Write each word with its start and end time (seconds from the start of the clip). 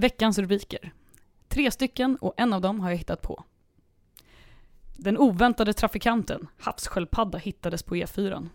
Veckans 0.00 0.38
rubriker. 0.38 0.92
Tre 1.48 1.70
stycken 1.70 2.16
och 2.16 2.34
en 2.36 2.52
av 2.52 2.60
dem 2.60 2.80
har 2.80 2.90
jag 2.90 2.96
hittat 2.96 3.22
på. 3.22 3.44
Den 4.96 5.18
oväntade 5.18 5.72
trafikanten, 5.72 6.48
havssköldpadda, 6.58 7.38
hittades 7.38 7.82
på 7.82 7.94
E4. 7.96 8.48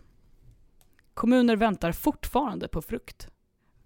Kommuner 1.14 1.56
väntar 1.56 1.92
fortfarande 1.92 2.68
på 2.68 2.82
frukt. 2.82 3.28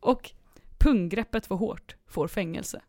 Och 0.00 0.30
punggreppet 0.78 1.50
var 1.50 1.56
hårt, 1.56 1.96
får 2.06 2.28
fängelse. 2.28 2.80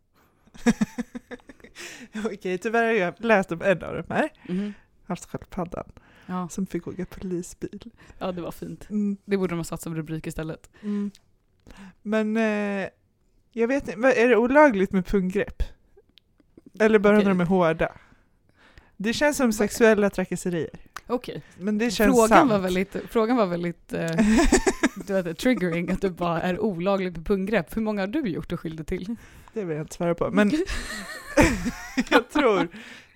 Okej, 2.24 2.58
tyvärr 2.58 2.84
har 2.86 2.92
jag 2.92 3.14
läst 3.24 3.52
om 3.52 3.62
en 3.62 3.82
av 3.84 3.94
de 3.94 4.14
här, 4.14 4.28
Mhm. 4.48 4.72
havssköldpaddan, 5.06 5.92
Ja, 6.26 6.48
som 6.48 6.66
fick 6.66 6.86
åka 6.88 7.06
polisbil. 7.06 7.90
ja, 8.18 8.32
det 8.32 8.42
var 8.42 8.50
fint. 8.52 8.90
Mm. 8.90 9.16
Det 9.24 9.36
borde 9.36 9.52
de 9.52 9.58
ha 9.58 9.64
satt 9.64 9.82
som 9.82 9.94
rubrik 9.94 10.26
istället. 10.26 10.70
Mm. 10.82 11.10
Men 12.02 12.36
eh, 12.36 12.88
jag 13.52 13.68
vet 13.68 13.88
inte, 13.88 14.08
är 14.08 14.28
det 14.28 14.36
olagligt 14.36 14.92
med 14.92 15.06
punggrepp? 15.06 15.62
Eller 16.80 16.98
bara 16.98 17.12
Okej. 17.14 17.24
när 17.24 17.30
de 17.30 17.40
är 17.40 17.44
hårda? 17.44 17.92
Det 18.96 19.12
känns 19.12 19.36
som 19.36 19.52
sexuella 19.52 20.10
trakasserier. 20.10 20.70
Okej, 21.06 21.42
Men 21.58 21.78
det 21.78 21.90
känns 21.90 22.16
frågan 22.16 22.28
sant. 22.28 22.50
var 22.50 22.58
väldigt, 22.58 22.96
frågan 23.10 23.36
var 23.36 23.46
väldigt 23.46 23.92
eh, 23.92 24.10
du 25.06 25.22
vet, 25.22 25.38
triggering, 25.38 25.90
att 25.90 26.00
det 26.00 26.10
bara 26.10 26.42
är 26.42 26.60
olagligt 26.60 27.16
med 27.16 27.26
punggrepp. 27.26 27.76
Hur 27.76 27.82
många 27.82 28.02
har 28.02 28.06
du 28.06 28.28
gjort 28.28 28.52
och 28.52 28.60
skyldig 28.60 28.86
till? 28.86 29.16
Det 29.52 29.64
vill 29.64 29.76
jag 29.76 29.84
inte 29.84 29.94
svara 29.94 30.14
på. 30.14 30.30
Men 30.30 30.50
jag, 32.10 32.30
tror, 32.30 32.68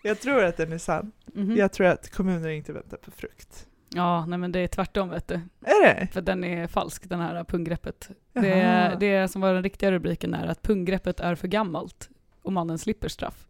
jag 0.03 0.21
tror 0.21 0.45
att 0.45 0.57
den 0.57 0.73
är 0.73 0.79
sann. 0.79 1.13
Mhm. 1.35 1.57
Jag 1.57 1.73
tror 1.73 1.87
att 1.87 2.11
kommuner 2.11 2.49
inte 2.49 2.73
väntar 2.73 2.97
på 2.97 3.11
frukt. 3.11 3.67
Ja, 3.95 4.27
nej 4.27 4.39
men 4.39 4.53
det 4.53 4.59
är 4.61 4.67
tvärtom 4.67 5.09
vet 5.09 5.29
du. 5.29 5.35
Är 5.65 5.87
det? 5.87 6.09
För 6.13 6.21
den 6.23 6.45
är 6.45 6.67
falsk, 6.67 7.09
den 7.09 7.21
här 7.21 7.45
punggreppet. 7.45 8.11
Jaha. 8.33 8.43
Det, 8.45 8.97
det 9.01 9.29
som 9.29 9.41
var 9.41 9.55
den 9.55 9.63
riktiga 9.63 9.93
rubriken 9.93 10.35
är 10.35 10.47
att 10.47 10.63
punggreppet 10.63 11.21
är 11.21 11.35
för 11.35 11.49
gammalt 11.49 12.09
och 12.43 12.53
mannen 12.53 12.79
slipper 12.79 13.09
straff. 13.09 13.47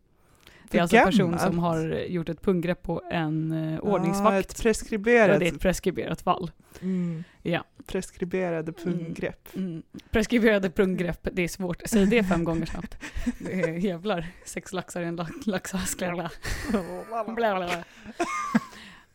Det 0.71 0.79
är 0.79 0.83
alltså 0.83 0.97
en 0.97 1.05
person 1.07 1.39
som 1.39 1.59
har 1.59 1.87
gjort 2.09 2.29
ett 2.29 2.43
punggrepp 2.43 2.83
på 2.83 3.03
en 3.11 3.53
eh, 3.53 3.75
Ja, 3.75 3.81
ordningsvakt. 3.81 4.47
ett 4.47 4.53
och 4.59 4.63
preskriberat, 4.63 5.39
det 5.41 5.49
är 5.49 5.53
ett 5.53 5.61
preskriberat 5.61 6.23
fall. 6.23 6.51
mm, 6.83 7.25
Ja. 7.43 7.65
preskriberade 7.87 8.73
punggrepp. 8.73 9.49
Mm. 9.57 9.83
Preskriberade 10.11 10.71
punggrepp, 10.71 11.29
det 11.33 11.43
är 11.43 11.49
svårt. 11.49 11.83
Säg 11.87 12.07
det 12.07 12.25
fem 12.25 12.45
gånger 12.45 12.67
snabbt. 12.67 12.97
Det 13.39 13.61
är 13.63 13.69
jävlar, 13.73 14.27
sex 14.45 14.73
laxar 14.73 15.03
i 15.03 15.05
en 15.05 15.17
la- 15.17 15.29
laxask. 15.47 16.03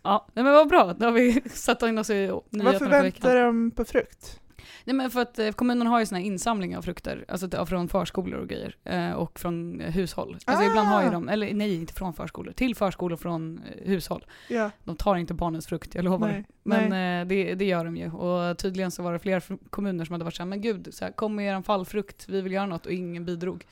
Ja, 0.03 0.27
nej 0.33 0.43
men 0.43 0.53
vad 0.53 0.67
bra. 0.69 0.93
Då 0.93 1.05
har 1.05 1.11
vi 1.13 1.41
satt 1.49 1.83
in 1.83 1.97
oss 1.97 2.09
i 2.09 2.27
Varför 2.49 2.85
väntar 2.89 3.35
de 3.35 3.71
på 3.71 3.85
frukt? 3.85 4.39
Nej 4.83 4.95
men 4.95 5.11
för 5.11 5.21
att 5.21 5.39
eh, 5.39 5.51
kommunen 5.51 5.87
har 5.87 5.99
ju 5.99 6.05
såna 6.05 6.19
här 6.19 6.25
insamlingar 6.25 6.77
av 6.77 6.81
frukter, 6.81 7.25
alltså 7.27 7.65
från 7.65 7.87
förskolor 7.89 8.39
och 8.39 8.47
grejer. 8.47 8.75
Eh, 8.83 9.11
och 9.11 9.39
från 9.39 9.81
eh, 9.81 9.91
hushåll. 9.91 10.37
Alltså 10.45 10.65
ibland 10.65 10.87
har 10.87 11.01
ju 11.01 11.07
Ah. 11.07 11.11
de, 11.11 11.29
eller 11.29 11.53
nej 11.53 11.75
inte 11.75 11.93
från 11.93 12.13
förskolor, 12.13 12.51
till 12.51 12.75
förskolor 12.75 13.17
från 13.17 13.61
hushåll. 13.85 14.25
Ja, 14.47 14.71
De 14.83 14.95
tar 14.95 15.15
inte 15.15 15.33
barnens 15.33 15.67
frukt, 15.67 15.95
jag 15.95 16.05
lovar. 16.05 16.27
nej. 16.27 16.45
Men 16.63 16.89
nej. 16.89 17.25
det, 17.25 17.55
det 17.55 17.65
gör 17.65 17.85
de 17.85 17.97
ju. 17.97 18.11
Och 18.11 18.57
tydligen 18.57 18.91
så 18.91 19.03
var 19.03 19.13
det 19.13 19.19
flera 19.19 19.39
fr- 19.39 19.59
kommuner 19.69 20.05
som 20.05 20.13
hade 20.13 20.25
varit 20.25 20.35
såhär, 20.35 20.47
men 20.47 20.61
gud, 20.61 20.87
så 20.91 21.05
här, 21.05 21.11
kom 21.11 21.35
med 21.35 21.47
eran 21.49 21.63
fallfrukt, 21.63 22.25
vi 22.29 22.41
vill 22.41 22.51
göra 22.51 22.65
något 22.65 22.85
och 22.85 22.91
ingen 22.91 23.25
bidrog. 23.25 23.65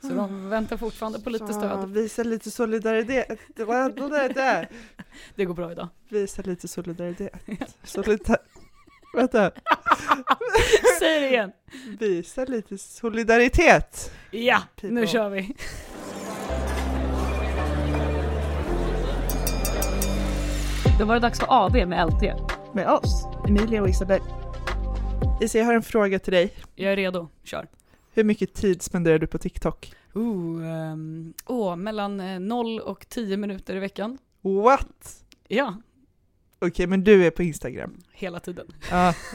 Så 0.00 0.08
de 0.08 0.48
väntar 0.50 0.76
fortfarande 0.76 1.20
på 1.20 1.30
lite 1.30 1.46
Så, 1.46 1.52
stöd. 1.52 1.90
Visa 1.90 2.22
lite 2.22 2.50
solidaritet. 2.50 3.38
Det 3.56 3.64
var 3.64 4.10
det 4.10 4.34
där. 4.34 4.68
Det 5.34 5.44
går 5.44 5.54
bra 5.54 5.72
idag. 5.72 5.88
Visa 6.08 6.42
lite 6.42 6.68
solidaritet. 6.68 7.32
Solidar... 7.84 8.38
Vänta. 9.14 9.50
Säg 10.98 11.20
det 11.20 11.28
igen! 11.28 11.52
Visa 11.98 12.44
lite 12.44 12.78
solidaritet. 12.78 14.12
Ja, 14.30 14.62
People. 14.74 15.00
nu 15.00 15.06
kör 15.06 15.28
vi. 15.28 15.54
Då 20.98 21.04
var 21.04 21.14
det 21.14 21.20
dags 21.20 21.40
för 21.40 21.46
AV 21.50 21.88
med 21.88 22.06
LT. 22.06 22.22
Med 22.74 22.88
oss, 22.88 23.26
Emilia 23.48 23.82
och 23.82 23.88
Isabel. 23.88 24.20
Isa, 25.40 25.58
jag 25.58 25.64
har 25.64 25.74
en 25.74 25.82
fråga 25.82 26.18
till 26.18 26.32
dig. 26.32 26.54
Jag 26.74 26.92
är 26.92 26.96
redo, 26.96 27.28
kör. 27.44 27.66
Hur 28.18 28.24
mycket 28.24 28.54
tid 28.54 28.82
spenderar 28.82 29.18
du 29.18 29.26
på 29.26 29.38
TikTok? 29.38 29.92
Ooh, 30.14 30.66
ehm, 30.66 31.34
åh, 31.46 31.76
mellan 31.76 32.20
eh, 32.20 32.40
0 32.40 32.80
och 32.80 33.08
10 33.08 33.36
minuter 33.36 33.76
i 33.76 33.78
veckan. 33.78 34.18
What? 34.42 35.24
Ja, 35.48 35.76
Okej, 36.58 36.86
men 36.86 37.04
du 37.04 37.26
är 37.26 37.30
på 37.30 37.42
Instagram. 37.42 38.00
hela 38.12 38.40
tiden. 38.40 38.66
Ja. 38.90 39.14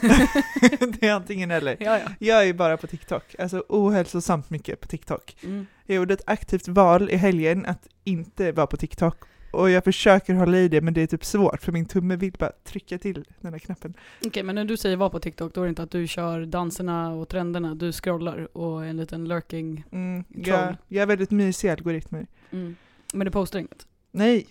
det 1.00 1.02
är 1.02 1.12
antingen 1.12 1.50
eller. 1.50 1.76
Ja, 1.80 1.98
ja. 1.98 2.08
Jag 2.18 2.48
är 2.48 2.52
bara 2.52 2.76
på 2.76 2.86
TikTok, 2.86 3.34
alltså 3.38 3.64
ohälsosamt 3.68 4.50
mycket 4.50 4.80
på 4.80 4.88
TikTok. 4.88 5.36
Mm. 5.42 5.66
Jag 5.86 5.96
gjorde 5.96 6.14
ett 6.14 6.22
aktivt 6.26 6.68
val 6.68 7.10
i 7.10 7.16
helgen 7.16 7.66
att 7.66 7.88
inte 8.04 8.52
vara 8.52 8.66
på 8.66 8.76
TikTok 8.76 9.16
och 9.54 9.70
jag 9.70 9.84
försöker 9.84 10.34
hålla 10.34 10.58
i 10.58 10.68
det 10.68 10.80
men 10.80 10.94
det 10.94 11.02
är 11.02 11.06
typ 11.06 11.24
svårt 11.24 11.62
för 11.62 11.72
min 11.72 11.86
tumme 11.86 12.16
vill 12.16 12.32
bara 12.38 12.52
trycka 12.64 12.98
till 12.98 13.24
den 13.40 13.52
här 13.52 13.58
knappen. 13.58 13.94
Okej, 14.26 14.42
men 14.42 14.54
när 14.54 14.64
du 14.64 14.76
säger 14.76 14.96
var 14.96 15.10
på 15.10 15.20
TikTok, 15.20 15.54
då 15.54 15.60
är 15.60 15.64
det 15.64 15.68
inte 15.68 15.82
att 15.82 15.90
du 15.90 16.06
kör 16.06 16.46
danserna 16.46 17.12
och 17.12 17.28
trenderna, 17.28 17.74
du 17.74 17.92
scrollar 17.92 18.56
och 18.56 18.86
en 18.86 18.96
liten 18.96 19.28
lurking. 19.28 19.84
Mm, 19.90 20.24
Troll. 20.24 20.44
jag, 20.46 20.76
jag 20.88 21.02
är 21.02 21.06
väldigt 21.06 21.30
mysig 21.30 21.68
algoritmer. 21.68 22.26
Mm. 22.50 22.76
Men 23.12 23.24
du 23.24 23.30
postar 23.30 23.58
inget? 23.58 23.86
Nej, 24.10 24.46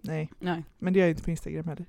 nej, 0.00 0.30
Nej. 0.38 0.64
men 0.78 0.92
det 0.92 0.98
gör 0.98 1.06
jag 1.06 1.12
inte 1.12 1.22
på 1.22 1.30
Instagram 1.30 1.68
heller. 1.68 1.86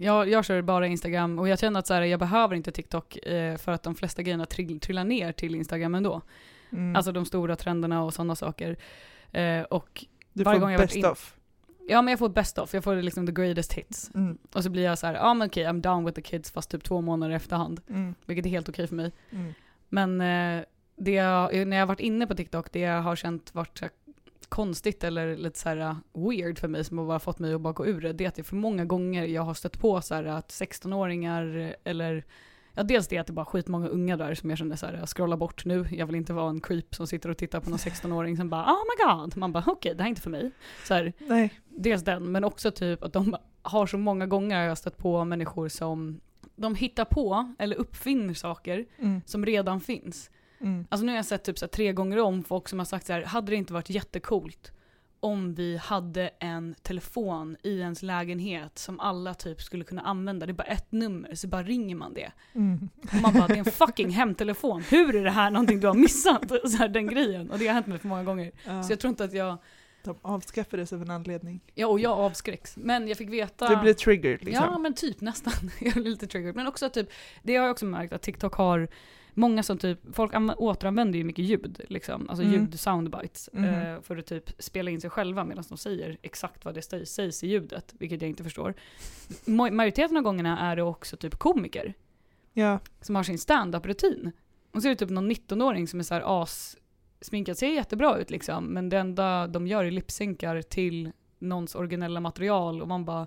Jag, 0.00 0.28
jag 0.28 0.44
kör 0.44 0.62
bara 0.62 0.86
Instagram 0.86 1.38
och 1.38 1.48
jag 1.48 1.58
känner 1.58 1.80
att 1.80 1.86
så 1.86 1.94
här, 1.94 2.02
jag 2.02 2.20
behöver 2.20 2.56
inte 2.56 2.72
TikTok 2.72 3.16
eh, 3.16 3.56
för 3.56 3.72
att 3.72 3.82
de 3.82 3.94
flesta 3.94 4.22
grejerna 4.22 4.46
trill, 4.46 4.80
trillar 4.80 5.04
ner 5.04 5.32
till 5.32 5.54
Instagram 5.54 5.94
ändå. 5.94 6.22
Mm. 6.72 6.96
Alltså 6.96 7.12
de 7.12 7.24
stora 7.24 7.56
trenderna 7.56 8.04
och 8.04 8.14
sådana 8.14 8.36
saker. 8.36 8.76
Eh, 9.32 9.62
och 9.62 10.04
du 10.38 10.44
varje 10.44 10.58
får 10.58 10.66
gång 10.66 10.70
jag 10.72 10.78
varit 10.78 10.88
best 10.88 10.96
in- 10.96 11.04
of. 11.06 11.36
ja 11.88 12.02
men 12.02 12.12
jag 12.12 12.18
får 12.18 12.28
best 12.28 12.58
of, 12.58 12.74
jag 12.74 12.84
får 12.84 12.96
liksom 12.96 13.26
the 13.26 13.32
greatest 13.32 13.72
hits. 13.72 14.10
Mm, 14.14 14.38
Och 14.52 14.62
så 14.64 14.70
blir 14.70 14.82
jag 14.84 14.98
så 14.98 15.06
här, 15.06 15.14
ja 15.14 15.34
men 15.34 15.48
okej, 15.48 15.64
I'm 15.64 15.80
down 15.80 16.04
with 16.04 16.14
the 16.14 16.22
kids 16.22 16.50
fast 16.50 16.70
typ 16.70 16.84
två 16.84 17.00
månader 17.00 17.32
i 17.32 17.36
efterhand. 17.36 17.80
mm, 17.88 18.14
Vilket 18.26 18.46
är 18.46 18.50
helt 18.50 18.68
okej 18.68 18.86
för 18.86 18.96
mig. 18.96 19.12
mm. 19.30 19.52
Men 19.88 20.20
eh, 20.20 20.64
det 20.96 21.10
jag, 21.12 21.66
när 21.66 21.76
jag 21.76 21.82
har 21.82 21.86
varit 21.88 22.00
inne 22.00 22.26
på 22.26 22.34
TikTok, 22.34 22.72
det 22.72 22.78
jag 22.80 23.02
har 23.02 23.16
känt 23.16 23.54
varit 23.54 23.78
så 23.78 23.84
här 23.84 23.92
konstigt 24.48 25.04
eller 25.04 25.36
lite 25.36 25.58
så 25.58 25.68
här 25.68 25.76
uh, 25.76 25.94
weird 26.28 26.58
för 26.58 26.68
mig 26.68 26.84
som 26.84 26.98
har 26.98 27.06
bara 27.06 27.18
fått 27.18 27.38
mig 27.38 27.54
att 27.54 27.60
bara 27.60 27.72
gå 27.72 27.86
ur 27.86 28.00
det, 28.00 28.12
det 28.12 28.24
är 28.24 28.28
att 28.28 28.34
det 28.34 28.42
är 28.42 28.44
för 28.44 28.56
många 28.56 28.84
gånger 28.84 29.24
jag 29.24 29.42
har 29.42 29.54
stött 29.54 29.78
på 29.78 30.00
så 30.00 30.14
här 30.14 30.24
att 30.24 30.48
16-åringar 30.48 31.74
eller 31.84 32.24
Ja 32.78 32.84
dels 32.84 33.08
det 33.08 33.18
att 33.18 33.26
det 33.26 33.30
är 33.30 33.34
bara 33.34 33.44
skitmånga 33.46 33.88
unga 33.88 34.16
där 34.16 34.34
som 34.34 34.50
jag 34.50 34.58
känner 34.58 34.76
så 34.76 34.86
här, 34.86 34.94
jag 34.94 35.08
scrollar 35.08 35.36
bort 35.36 35.64
nu, 35.64 35.86
jag 35.92 36.06
vill 36.06 36.14
inte 36.16 36.32
vara 36.32 36.50
en 36.50 36.60
creep 36.60 36.94
som 36.94 37.06
sitter 37.06 37.28
och 37.28 37.36
tittar 37.36 37.60
på 37.60 37.70
någon 37.70 37.78
16-åring 37.78 38.36
som 38.36 38.50
bara 38.50 38.64
oh 38.64 38.78
my 38.78 39.04
god, 39.22 39.36
man 39.36 39.52
bara 39.52 39.64
okej 39.66 39.94
det 39.94 40.02
här 40.02 40.06
är 40.06 40.10
inte 40.10 40.20
för 40.22 40.30
mig. 40.30 40.50
Så 40.84 40.94
här, 40.94 41.12
Nej. 41.18 41.60
dels 41.68 42.04
den, 42.04 42.32
men 42.32 42.44
också 42.44 42.70
typ 42.70 43.02
att 43.02 43.12
de 43.12 43.36
har 43.62 43.86
så 43.86 43.98
många 43.98 44.26
gånger 44.26 44.62
jag 44.64 44.78
stött 44.78 44.96
på 44.96 45.24
människor 45.24 45.68
som 45.68 46.20
de 46.56 46.74
hittar 46.74 47.04
på 47.04 47.54
eller 47.58 47.76
uppfinner 47.76 48.34
saker 48.34 48.86
Mm, 48.98 49.20
som 49.26 49.46
redan 49.46 49.80
finns. 49.80 50.30
mm. 50.60 50.86
Alltså 50.88 51.04
nu 51.04 51.12
har 51.12 51.16
jag 51.16 51.24
sett 51.26 51.44
typ 51.44 51.58
så 51.58 51.66
tre 51.66 51.92
gånger 51.92 52.18
om 52.20 52.42
folk 52.42 52.68
som 52.68 52.78
har 52.78 52.86
sagt 52.86 53.06
så 53.06 53.12
här, 53.12 53.22
hade 53.22 53.52
det 53.52 53.56
inte 53.56 53.72
varit 53.72 53.90
jättekult 53.90 54.72
om 55.20 55.54
vi 55.54 55.76
hade 55.76 56.30
en 56.38 56.74
telefon 56.82 57.56
i 57.62 57.78
ens 57.78 58.02
lägenhet 58.02 58.78
som 58.78 59.00
alla 59.00 59.34
typ 59.34 59.62
skulle 59.62 59.84
kunna 59.84 60.02
använda. 60.02 60.46
Det 60.46 60.52
är 60.52 60.54
bara 60.54 60.62
ett 60.62 60.92
nummer, 60.92 61.34
så 61.34 61.48
bara 61.48 61.62
ringer 61.62 61.94
man 61.94 62.14
det. 62.14 62.32
Mm. 62.54 62.88
Och 63.02 63.14
man 63.22 63.32
bara, 63.34 63.46
det 63.46 63.54
är 63.54 63.58
en 63.58 63.64
fucking 63.86 64.10
hemtelefon. 64.10 64.82
Hur 64.90 65.16
är 65.16 65.24
det 65.24 65.30
här 65.30 65.50
någonting 65.50 65.80
du 65.80 65.86
har 65.86 65.94
missat? 65.94 66.48
Så 66.70 66.76
här, 66.76 66.88
den 66.88 67.06
grejen. 67.06 67.50
Och 67.50 67.58
det 67.58 67.66
har 67.66 67.74
hänt 67.74 67.86
mig 67.86 67.98
för 67.98 68.08
många 68.08 68.24
gånger. 68.24 68.52
Ja, 68.64 68.82
Så 68.82 68.92
jag 68.92 69.00
tror 69.00 69.08
inte 69.08 69.24
att 69.24 69.32
jag, 69.32 69.58
de 70.04 70.16
avskaffades 70.22 70.92
av 70.92 71.02
en 71.02 71.10
anledning. 71.10 71.60
ja 71.74 71.86
och 71.86 72.00
jag 72.00 72.18
avskräcks. 72.18 72.76
Men 72.76 73.08
jag 73.08 73.16
fick 73.18 73.30
veta... 73.30 73.68
Du 73.68 73.76
blir 73.76 73.94
triggered 73.94 74.44
liksom. 74.44 74.64
Ja 74.64 74.78
men 74.78 74.94
typ 74.94 75.20
nästan. 75.20 75.52
jag 75.80 75.92
blir 75.94 76.04
lite 76.04 76.26
triggered. 76.26 76.56
Men 76.56 76.66
också 76.66 76.90
typ, 76.90 77.08
det 77.42 77.56
har 77.56 77.64
jag 77.64 77.70
också 77.70 77.86
märkt 77.86 78.12
att 78.12 78.22
TikTok 78.22 78.54
har 78.54 78.88
Många 79.38 79.62
som 79.62 79.78
typ, 79.78 79.98
folk 80.12 80.32
anv- 80.32 80.54
återanvänder 80.56 81.18
ju 81.18 81.24
mycket 81.24 81.44
ljud, 81.44 81.80
liksom. 81.88 82.28
alltså 82.28 82.44
Mm. 82.44 82.54
ljud, 82.54 82.80
soundbites, 82.80 83.50
Mhm. 83.52 83.64
eh, 83.64 84.00
för 84.00 84.16
att 84.16 84.26
typ 84.26 84.50
spela 84.62 84.90
in 84.90 85.00
sig 85.00 85.10
själva 85.10 85.44
medan 85.44 85.64
de 85.68 85.78
säger 85.78 86.18
exakt 86.22 86.64
vad 86.64 86.74
det 86.74 87.06
sägs 87.06 87.44
i 87.44 87.46
ljudet, 87.48 87.94
vilket 87.98 88.22
jag 88.22 88.28
inte 88.28 88.44
förstår. 88.44 88.74
Ma- 89.44 89.70
majoriteten 89.70 90.16
av 90.16 90.22
gångerna 90.22 90.58
är 90.60 90.76
det 90.76 90.82
också 90.82 91.16
typ 91.16 91.34
komiker 91.34 91.94
Ja. 92.52 92.78
som 93.00 93.14
har 93.16 93.22
sin 93.22 93.38
stand-up-rutin. 93.38 94.32
Och 94.72 94.82
så 94.82 94.88
är 94.88 94.90
det 94.90 94.96
typ 94.96 95.10
någon 95.10 95.28
19-åring 95.32 95.88
som 95.88 95.98
är 96.00 96.04
så 96.04 96.14
här 96.14 96.42
as 96.42 96.76
sminkad, 97.20 97.58
ser 97.58 97.68
jättebra 97.74 98.18
ut 98.18 98.30
liksom, 98.30 98.64
men 98.64 98.88
det 98.88 98.98
enda 98.98 99.46
de 99.46 99.66
gör 99.66 99.84
är 99.84 99.90
lipsynkar 99.90 100.62
till 100.62 101.12
någons 101.38 101.74
originella 101.74 102.20
material 102.20 102.82
och 102.82 102.88
man 102.88 103.04
bara... 103.04 103.26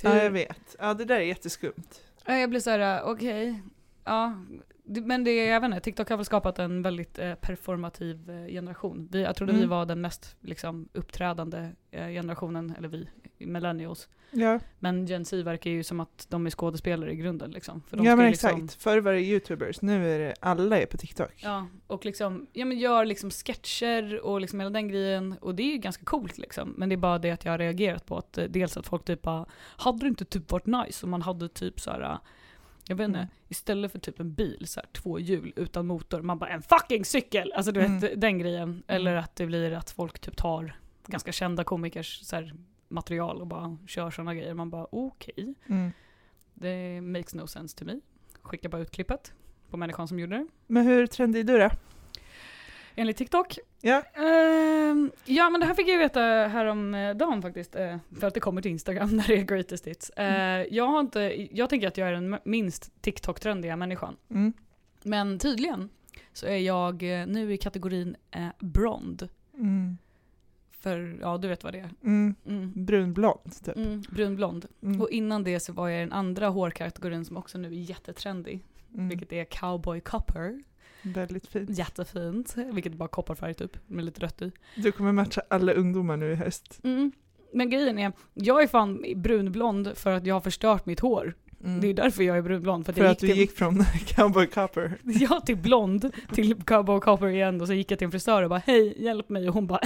ja, 0.00 0.10
hur- 0.10 0.22
jag 0.22 0.30
vet. 0.30 0.76
Ja, 0.78 0.94
det 0.94 1.04
där 1.04 1.16
är 1.16 1.20
jätteskumt. 1.24 2.02
Ja, 2.26 2.34
Jag 2.38 2.50
blir 2.50 2.60
såhär, 2.60 3.02
okej, 3.04 3.62
ja. 4.04 4.44
Men 4.88 5.24
det, 5.24 5.44
jag 5.46 5.60
vet 5.60 5.68
inte, 5.68 5.80
TikTok 5.80 6.08
har 6.10 6.16
väl 6.16 6.26
skapat 6.26 6.58
en 6.58 6.82
väldigt 6.82 7.18
eh, 7.18 7.34
performativ 7.34 8.30
eh, 8.30 8.46
generation. 8.46 9.08
Vi, 9.12 9.22
jag 9.22 9.36
trodde 9.36 9.52
vi 9.52 9.58
Mm. 9.58 9.70
var 9.70 9.86
den 9.86 10.00
mest 10.00 10.36
liksom, 10.40 10.88
uppträdande 10.92 11.70
eh, 11.90 12.06
generationen, 12.08 12.74
eller 12.78 12.88
vi, 12.88 13.08
millennials. 13.38 14.08
Ja, 14.30 14.60
Men 14.78 15.06
Gen 15.06 15.24
Z 15.24 15.42
verkar 15.42 15.70
ju 15.70 15.84
som 15.84 16.00
att 16.00 16.26
de 16.28 16.46
är 16.46 16.50
skådespelare 16.50 17.12
i 17.12 17.16
grunden 17.16 17.50
liksom. 17.50 17.82
För 17.88 17.96
de 17.96 18.06
ja 18.06 18.16
men 18.16 18.30
liksom, 18.30 18.50
exakt. 18.64 18.82
Förr 18.82 19.00
var 19.00 19.12
det 19.12 19.20
youtubers, 19.20 19.82
nu 19.82 20.14
är 20.14 20.18
det 20.18 20.34
alla 20.40 20.80
är 20.80 20.86
på 20.86 20.96
TikTok. 20.96 21.32
Ja, 21.36 21.66
och 21.86 22.04
liksom, 22.04 22.46
ja 22.52 22.64
men 22.64 22.78
gör 22.78 23.04
liksom 23.04 23.30
sketcher 23.30 24.20
och 24.20 24.40
liksom 24.40 24.60
hela 24.60 24.70
den 24.70 24.88
grejen. 24.88 25.34
Och 25.40 25.54
det 25.54 25.62
är 25.62 25.72
ju 25.72 25.78
ganska 25.78 26.04
coolt 26.04 26.38
liksom. 26.38 26.74
Men 26.76 26.88
det 26.88 26.94
är 26.94 26.96
bara 26.96 27.18
det 27.18 27.30
att 27.30 27.44
jag 27.44 27.52
har 27.52 27.58
reagerat 27.58 28.06
på 28.06 28.16
att 28.18 28.38
eh, 28.38 28.44
dels 28.44 28.76
att 28.76 28.86
folk 28.86 29.04
typ 29.04 29.22
bara, 29.22 29.46
hade 29.76 29.98
det 29.98 30.08
inte 30.08 30.24
typ 30.24 30.50
varit 30.52 30.66
nice 30.66 31.06
om 31.06 31.10
man 31.10 31.22
hade 31.22 31.48
typ 31.48 31.80
så 31.80 31.90
här. 31.90 32.18
Jag 32.88 32.96
vet 32.96 33.04
inte, 33.08 33.18
Mm. 33.18 33.30
istället 33.48 33.92
för 33.92 33.98
typ 33.98 34.20
en 34.20 34.32
bil, 34.34 34.66
så 34.66 34.80
här, 34.80 34.88
två 34.92 35.18
hjul 35.18 35.52
utan 35.56 35.86
motor, 35.86 36.22
man 36.22 36.38
bara 36.38 36.50
en 36.50 36.62
fucking 36.62 37.04
cykel! 37.04 37.52
Alltså 37.56 37.72
du 37.72 37.80
vet, 37.80 38.02
Mm. 38.02 38.20
den 38.20 38.38
grejen. 38.38 38.82
Eller 38.86 39.14
att 39.14 39.36
det 39.36 39.46
blir 39.46 39.72
att 39.72 39.90
folk 39.90 40.18
typ 40.18 40.36
tar 40.36 40.76
ganska 41.06 41.32
kända 41.32 41.64
komikers 41.64 42.20
så 42.24 42.36
här, 42.36 42.54
material 42.88 43.40
och 43.40 43.46
bara 43.46 43.78
kör 43.86 44.10
sådana 44.10 44.34
grejer. 44.34 44.54
Man 44.54 44.70
bara 44.70 44.86
okej, 44.90 45.54
Mm. 45.66 45.90
det 46.54 47.00
makes 47.00 47.34
no 47.34 47.46
sense 47.46 47.78
to 47.78 47.84
me. 47.84 48.00
Skicka 48.42 48.68
bara 48.68 48.82
ut 48.82 48.90
klippet 48.90 49.32
på 49.70 49.76
människan 49.76 50.08
som 50.08 50.18
gjorde 50.18 50.36
det. 50.36 50.46
Men 50.66 50.86
hur 50.86 51.06
trendig 51.06 51.40
är 51.40 51.44
du 51.44 51.58
då? 51.58 51.70
Enligt 52.98 53.16
TikTok? 53.16 53.58
Ja. 53.80 54.02
Ehm, 54.14 55.12
ja 55.24 55.50
men 55.50 55.60
det 55.60 55.66
här 55.66 55.74
fick 55.74 55.88
jag 55.88 55.98
veta 55.98 56.20
häromdagen 56.20 57.42
faktiskt, 57.42 57.76
eh, 57.76 57.96
för 58.20 58.26
att 58.26 58.34
det 58.34 58.40
kommer 58.40 58.62
till 58.62 58.70
Instagram 58.70 59.08
när 59.16 59.26
det 59.26 59.38
är 59.38 59.44
greatest 59.44 59.86
hits. 59.86 60.10
Eh, 60.10 60.62
jag, 60.70 60.86
har 60.86 61.00
inte, 61.00 61.46
jag 61.52 61.70
tänker 61.70 61.88
att 61.88 61.96
jag 61.96 62.08
är 62.08 62.12
den 62.12 62.38
minst 62.44 63.02
TikTok-trendiga 63.02 63.76
människan. 63.76 64.16
Mm. 64.30 64.52
Men 65.02 65.38
tydligen 65.38 65.88
så 66.32 66.46
är 66.46 66.56
jag 66.56 67.20
eh, 67.20 67.26
nu 67.26 67.52
i 67.52 67.56
kategorin 67.56 68.16
eh, 68.30 68.48
brond. 68.58 69.28
Mm. 69.54 69.98
För 70.70 71.18
ja, 71.20 71.38
du 71.38 71.48
vet 71.48 71.64
vad 71.64 71.72
det 71.72 71.78
är. 71.78 71.90
Mm. 72.04 72.34
Mm. 72.46 72.84
Brunblond 72.84 73.64
typ. 73.64 73.76
Mm, 73.76 74.02
brunblond. 74.10 74.66
Mm. 74.82 75.00
Och 75.00 75.10
innan 75.10 75.44
det 75.44 75.60
så 75.60 75.72
var 75.72 75.88
jag 75.88 75.98
i 75.98 76.00
den 76.00 76.12
andra 76.12 76.48
hårkategorin 76.48 77.24
som 77.24 77.36
också 77.36 77.58
nu 77.58 77.68
är 77.68 77.72
jättetrendig. 77.72 78.64
Mm. 78.94 79.08
Vilket 79.08 79.32
är 79.32 79.44
cowboy 79.44 80.00
copper. 80.00 80.62
Väldigt 81.12 81.46
fint. 81.46 81.78
Jättefint. 81.78 82.54
Vilket 82.56 82.92
är 82.92 82.96
bara 82.96 83.08
kopparfärg 83.08 83.54
typ, 83.54 83.76
med 83.86 84.04
lite 84.04 84.20
rött 84.20 84.42
i. 84.42 84.52
Du 84.74 84.92
kommer 84.92 85.12
matcha 85.12 85.42
alla 85.50 85.72
ungdomar 85.72 86.16
nu 86.16 86.32
i 86.32 86.34
höst. 86.34 86.80
Mm. 86.84 87.12
Men 87.52 87.70
grejen 87.70 87.98
är, 87.98 88.12
jag 88.34 88.62
är 88.62 88.66
fan 88.66 89.04
brunblond 89.16 89.92
för 89.94 90.12
att 90.12 90.26
jag 90.26 90.34
har 90.34 90.40
förstört 90.40 90.86
mitt 90.86 91.00
hår. 91.00 91.34
Mm. 91.64 91.80
Det 91.80 91.88
är 91.88 91.94
därför 91.94 92.22
jag 92.22 92.38
är 92.38 92.42
brunblond. 92.42 92.86
För 92.86 92.92
att, 92.92 92.96
För 92.96 93.04
jag 93.04 93.12
att 93.12 93.18
du 93.18 93.26
till, 93.26 93.36
gick 93.36 93.56
från 93.56 93.84
cowboy 94.06 94.46
copper. 94.46 94.98
Jag 95.04 95.46
till 95.46 95.56
blond, 95.56 96.12
till 96.32 96.62
cowboy 96.62 97.00
copper 97.00 97.26
igen 97.26 97.60
och 97.60 97.66
så 97.66 97.72
gick 97.72 97.90
jag 97.90 97.98
till 97.98 98.04
en 98.04 98.10
frisör 98.10 98.42
och 98.42 98.50
bara 98.50 98.62
hej, 98.66 99.02
hjälp 99.02 99.28
mig 99.28 99.48
och 99.48 99.54
hon 99.54 99.66
bara 99.66 99.80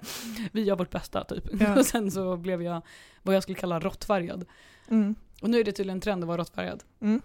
vi 0.52 0.62
gör 0.62 0.76
vårt 0.76 0.90
bästa 0.90 1.24
typ. 1.24 1.44
Ja. 1.60 1.78
Och 1.78 1.86
sen 1.86 2.10
så 2.10 2.36
blev 2.36 2.62
jag 2.62 2.82
vad 3.22 3.34
jag 3.34 3.42
skulle 3.42 3.58
kalla 3.58 3.80
råttfärgad. 3.80 4.44
Mm. 4.88 5.14
Och 5.42 5.50
nu 5.50 5.60
är 5.60 5.64
det 5.64 5.72
tydligen 5.72 6.00
trend 6.00 6.24
att 6.24 6.28
vara 6.28 6.40
råttfärgad. 6.40 6.82
Mm. 7.00 7.22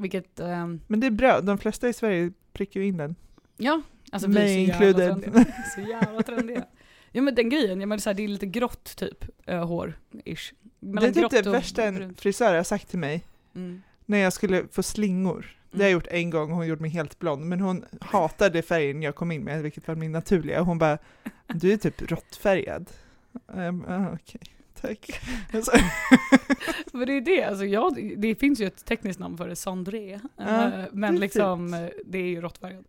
Vilket, 0.00 0.40
ehm, 0.40 0.80
Men 0.86 1.00
det 1.00 1.06
är 1.06 1.10
bra, 1.10 1.40
de 1.40 1.58
flesta 1.58 1.88
i 1.88 1.92
Sverige 1.92 2.32
prickar 2.52 2.80
ju 2.80 2.86
in 2.86 2.96
den. 2.96 3.14
ja, 3.56 3.82
alltså 4.12 4.28
vi 4.28 4.38
är 4.38 4.74
så 4.74 4.84
jävla 4.84 4.98
trendiga. 4.98 5.44
Så 5.74 5.80
jävla 5.80 6.22
trendiga. 6.22 6.64
Ja 7.12 7.22
men 7.22 7.34
den 7.34 7.48
grejen, 7.48 7.80
jag 7.80 7.88
menar, 7.88 7.98
så 7.98 8.10
här, 8.10 8.14
det 8.14 8.24
är 8.24 8.28
lite 8.28 8.46
grått 8.46 8.96
typ, 8.96 9.24
äh, 9.46 9.66
hår, 9.66 9.98
ish. 10.24 10.52
det 10.80 11.06
är 11.06 11.12
typ 11.12 11.30
det 11.44 11.50
värsta 11.50 11.84
en 11.84 12.14
frisör 12.14 12.56
har 12.56 12.62
sagt 12.62 12.88
till 12.90 12.98
mig. 12.98 13.24
Mm. 13.54 13.82
När 14.06 14.18
jag 14.18 14.32
skulle 14.32 14.64
få 14.72 14.82
slingor. 14.82 15.56
Det 15.70 15.78
har 15.78 15.84
jag 15.84 15.92
gjort 15.92 16.06
en 16.10 16.30
gång, 16.30 16.50
hon 16.50 16.66
gjorde 16.66 16.80
mig 16.82 16.90
helt 16.90 17.18
blond. 17.18 17.44
Men 17.46 17.60
hon 17.60 17.84
hatade 18.00 18.62
färgen 18.62 19.02
jag 19.02 19.14
kom 19.14 19.32
in 19.32 19.44
med, 19.44 19.62
vilket 19.62 19.88
var 19.88 19.94
min 19.94 20.12
naturliga. 20.12 20.60
Hon 20.60 20.78
bara, 20.78 20.98
du 21.46 21.72
är 21.72 21.76
typ 21.76 22.10
råttfärgad. 22.10 22.90
Um, 23.46 23.84
Okej, 24.14 24.40
tack. 24.80 25.20
Men 27.00 27.06
det 27.06 27.12
är 27.16 27.36
det, 27.36 27.44
alltså 27.44 27.64
jag, 27.64 28.14
det 28.20 28.34
finns 28.34 28.60
ju 28.60 28.66
ett 28.66 28.84
tekniskt 28.84 29.20
namn 29.20 29.36
för 29.36 29.48
det, 29.48 29.56
Sandré. 29.56 30.20
Ja, 30.36 30.72
Eh, 30.72 30.84
men 30.92 31.16
liksom, 31.16 31.74
eh, 31.74 31.88
det 32.04 32.18
är 32.18 32.22
ju 32.26 32.40
råttfärgad. 32.40 32.84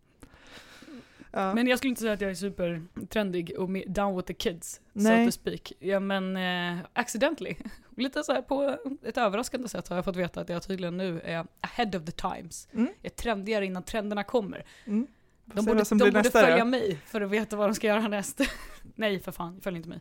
ja. 1.30 1.54
Men 1.54 1.66
jag 1.66 1.78
skulle 1.78 1.88
inte 1.88 2.00
säga 2.00 2.12
att 2.12 2.20
jag 2.20 2.30
är 2.30 2.34
supertrendig 2.34 3.52
och 3.58 3.68
down 3.86 4.16
with 4.16 4.26
the 4.26 4.34
kids, 4.34 4.80
Nej. 4.92 5.26
so 5.26 5.30
to 5.32 5.40
speak. 5.40 5.72
Ja 5.78 6.00
men 6.00 6.36
eh, 6.36 6.78
accidentally. 6.92 7.56
Lite 7.96 8.22
så 8.24 8.32
här 8.32 8.42
på 8.42 8.78
ett 9.02 9.18
överraskande 9.18 9.68
sätt 9.68 9.88
har 9.88 9.96
jag 9.96 10.04
fått 10.04 10.16
veta 10.16 10.40
att 10.40 10.48
jag 10.48 10.62
tydligen 10.62 10.96
nu 10.96 11.20
är 11.24 11.46
ahead 11.60 11.90
of 11.98 12.04
the 12.04 12.12
times. 12.12 12.68
Mm, 12.72 12.86
Jag 13.02 13.12
är 13.12 13.16
trendigare 13.16 13.66
innan 13.66 13.82
trenderna 13.82 14.24
kommer. 14.24 14.64
mm. 14.84 15.06
De 15.44 15.64
borde, 15.64 15.82
de 15.88 15.98
borde 15.98 16.10
nästa 16.10 16.40
följa 16.40 16.58
då. 16.58 16.64
mig 16.64 16.98
för 17.06 17.20
att 17.20 17.30
veta 17.30 17.56
vad 17.56 17.68
de 17.68 17.74
ska 17.74 17.86
göra 17.86 18.00
härnäst. 18.00 18.40
Nej 18.94 19.20
för 19.20 19.32
fan, 19.32 19.60
följ 19.60 19.76
inte 19.76 19.88
mig. 19.88 20.00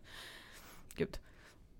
Gud. 0.95 1.17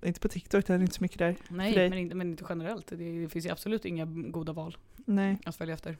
Inte 0.04 0.20
på 0.20 0.28
TikTok, 0.28 0.68
det 0.68 0.74
är 0.74 0.80
inte 0.80 0.96
så 0.96 1.04
mycket 1.04 1.20
där. 1.20 1.36
Nej, 1.50 1.90
men 1.90 2.00
inte, 2.00 2.16
men 2.16 2.32
inte 2.32 2.46
generellt. 2.50 2.88
Det, 2.88 2.96
det 3.22 3.30
finns 3.30 3.46
ju 3.46 3.50
absolut 3.50 3.86
inga 3.86 4.06
goda 4.06 4.54
val 4.54 4.78
Nej. 5.06 5.38
att 5.46 5.56
följa 5.56 5.74
efter. 5.74 5.98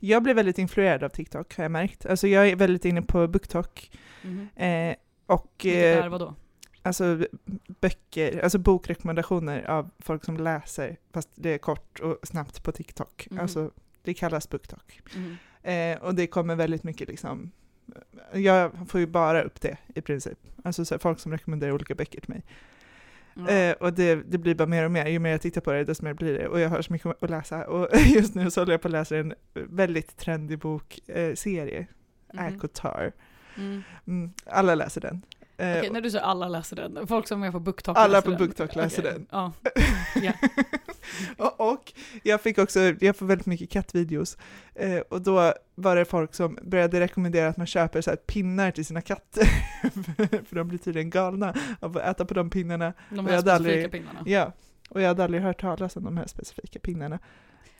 Jag 0.00 0.22
blev 0.22 0.36
väldigt 0.36 0.58
influerad 0.58 1.04
av 1.04 1.08
TikTok 1.08 1.56
har 1.56 1.64
jag 1.64 1.70
märkt. 1.70 2.06
Alltså 2.06 2.28
jag 2.28 2.48
är 2.48 2.56
väldigt 2.56 2.84
inne 2.84 3.02
på 3.02 3.28
BookTok. 3.28 3.90
Mhm. 4.22 4.48
Eh, 4.56 4.94
och 5.26 5.52
Vilket 5.62 5.98
eh, 5.98 6.04
är 6.04 6.08
vadå? 6.08 6.34
alltså 6.82 7.26
böcker, 7.80 8.42
alltså 8.42 8.58
bokrekommendationer 8.58 9.62
av 9.70 9.90
folk 9.98 10.24
som 10.24 10.36
läser, 10.36 10.96
fast 11.12 11.28
det 11.34 11.50
är 11.50 11.58
kort 11.58 12.00
och 12.00 12.18
snabbt 12.22 12.62
på 12.62 12.72
TikTok. 12.72 13.28
Mhm. 13.30 13.40
Alltså 13.40 13.70
det 14.02 14.14
kallas 14.14 14.48
BookTok. 14.48 15.00
Mhm. 15.16 15.36
Eh, 15.62 15.98
och 16.02 16.14
det 16.14 16.26
kommer 16.26 16.56
väldigt 16.56 16.84
mycket 16.84 17.08
liksom, 17.08 17.52
jag 18.32 18.72
får 18.88 19.00
ju 19.00 19.06
bara 19.06 19.42
upp 19.42 19.60
det 19.60 19.76
i 19.94 20.00
princip. 20.00 20.38
Alltså 20.64 20.84
så 20.84 20.98
folk 20.98 21.20
som 21.20 21.32
rekommenderar 21.32 21.72
olika 21.72 21.94
böcker 21.94 22.20
till 22.20 22.30
mig. 22.30 22.42
Eh, 23.48 23.72
och 23.72 23.92
det, 23.92 24.14
det 24.14 24.38
blir 24.38 24.54
bara 24.54 24.68
mer 24.68 24.84
och 24.84 24.90
mer, 24.90 25.06
ju 25.06 25.18
mer 25.18 25.30
jag 25.30 25.40
tittar 25.40 25.60
på 25.60 25.72
det 25.72 25.84
desto 25.84 26.04
mer 26.04 26.14
blir 26.14 26.38
det. 26.38 26.48
Och 26.48 26.60
jag 26.60 26.68
har 26.68 26.82
så 26.82 26.92
mycket 26.92 27.22
att 27.22 27.30
läsa. 27.30 27.64
Och 27.64 27.96
just 28.14 28.34
nu 28.34 28.50
så 28.50 28.60
håller 28.60 28.72
jag 28.72 28.82
på 28.82 28.88
att 28.88 28.92
läsa 28.92 29.16
en 29.16 29.34
väldigt 29.54 30.16
trendig 30.16 30.58
bokserie, 30.58 31.78
eh. 31.78 31.86
Mm. 33.56 33.82
Mm, 34.06 34.32
alla 34.46 34.74
läser 34.74 35.00
den. 35.00 35.22
Eh, 35.62 35.78
Okej, 35.78 35.90
när 35.90 36.00
du 36.00 36.10
säger 36.10 36.24
alla 36.24 36.48
läser 36.48 36.76
den, 36.76 37.06
folk 37.06 37.28
som 37.28 37.42
är 37.42 37.50
på 37.52 37.60
BookTok 37.60 37.96
Alla 37.98 38.12
läser 38.12 38.22
på 38.22 38.30
den. 38.30 38.38
BookTok 38.38 38.74
läser 38.76 39.02
Okej, 39.02 39.12
den. 39.12 39.26
Ja. 39.30 39.52
Ja. 41.38 41.50
och, 41.58 41.92
jag 42.22 42.40
fick 42.40 42.58
också, 42.58 42.80
jag 43.00 43.16
får 43.16 43.26
väldigt 43.26 43.46
mycket 43.46 43.70
kattvideos. 43.70 44.36
Eh, 44.74 44.98
och 44.98 45.22
då 45.22 45.52
var 45.74 45.96
det 45.96 46.04
folk 46.04 46.34
som 46.34 46.58
började 46.62 47.00
rekommendera 47.00 47.48
att 47.48 47.56
man 47.56 47.66
köper 47.66 48.00
så 48.00 48.10
här 48.10 48.16
pinnar 48.16 48.70
till 48.70 48.86
sina 48.86 49.00
katter. 49.00 49.44
För 50.48 50.56
de 50.56 50.68
blir 50.68 50.78
tydligen 50.78 51.10
galna 51.10 51.54
av 51.80 51.96
att 51.98 52.02
äta 52.02 52.24
på 52.24 52.34
de 52.34 52.50
pinnarna. 52.50 52.92
De 53.10 53.26
här 53.26 53.36
hade 53.36 53.52
aldrig- 53.54 53.72
specifika 53.84 53.98
pinnarna. 54.08 54.22
Ja, 54.26 54.52
och 54.90 55.00
jag 55.00 55.08
hade 55.08 55.24
aldrig 55.24 55.42
hört 55.42 55.60
talas 55.60 55.96
om 55.96 56.04
de 56.04 56.16
här 56.16 56.26
specifika 56.26 56.78
pinnarna. 56.78 57.18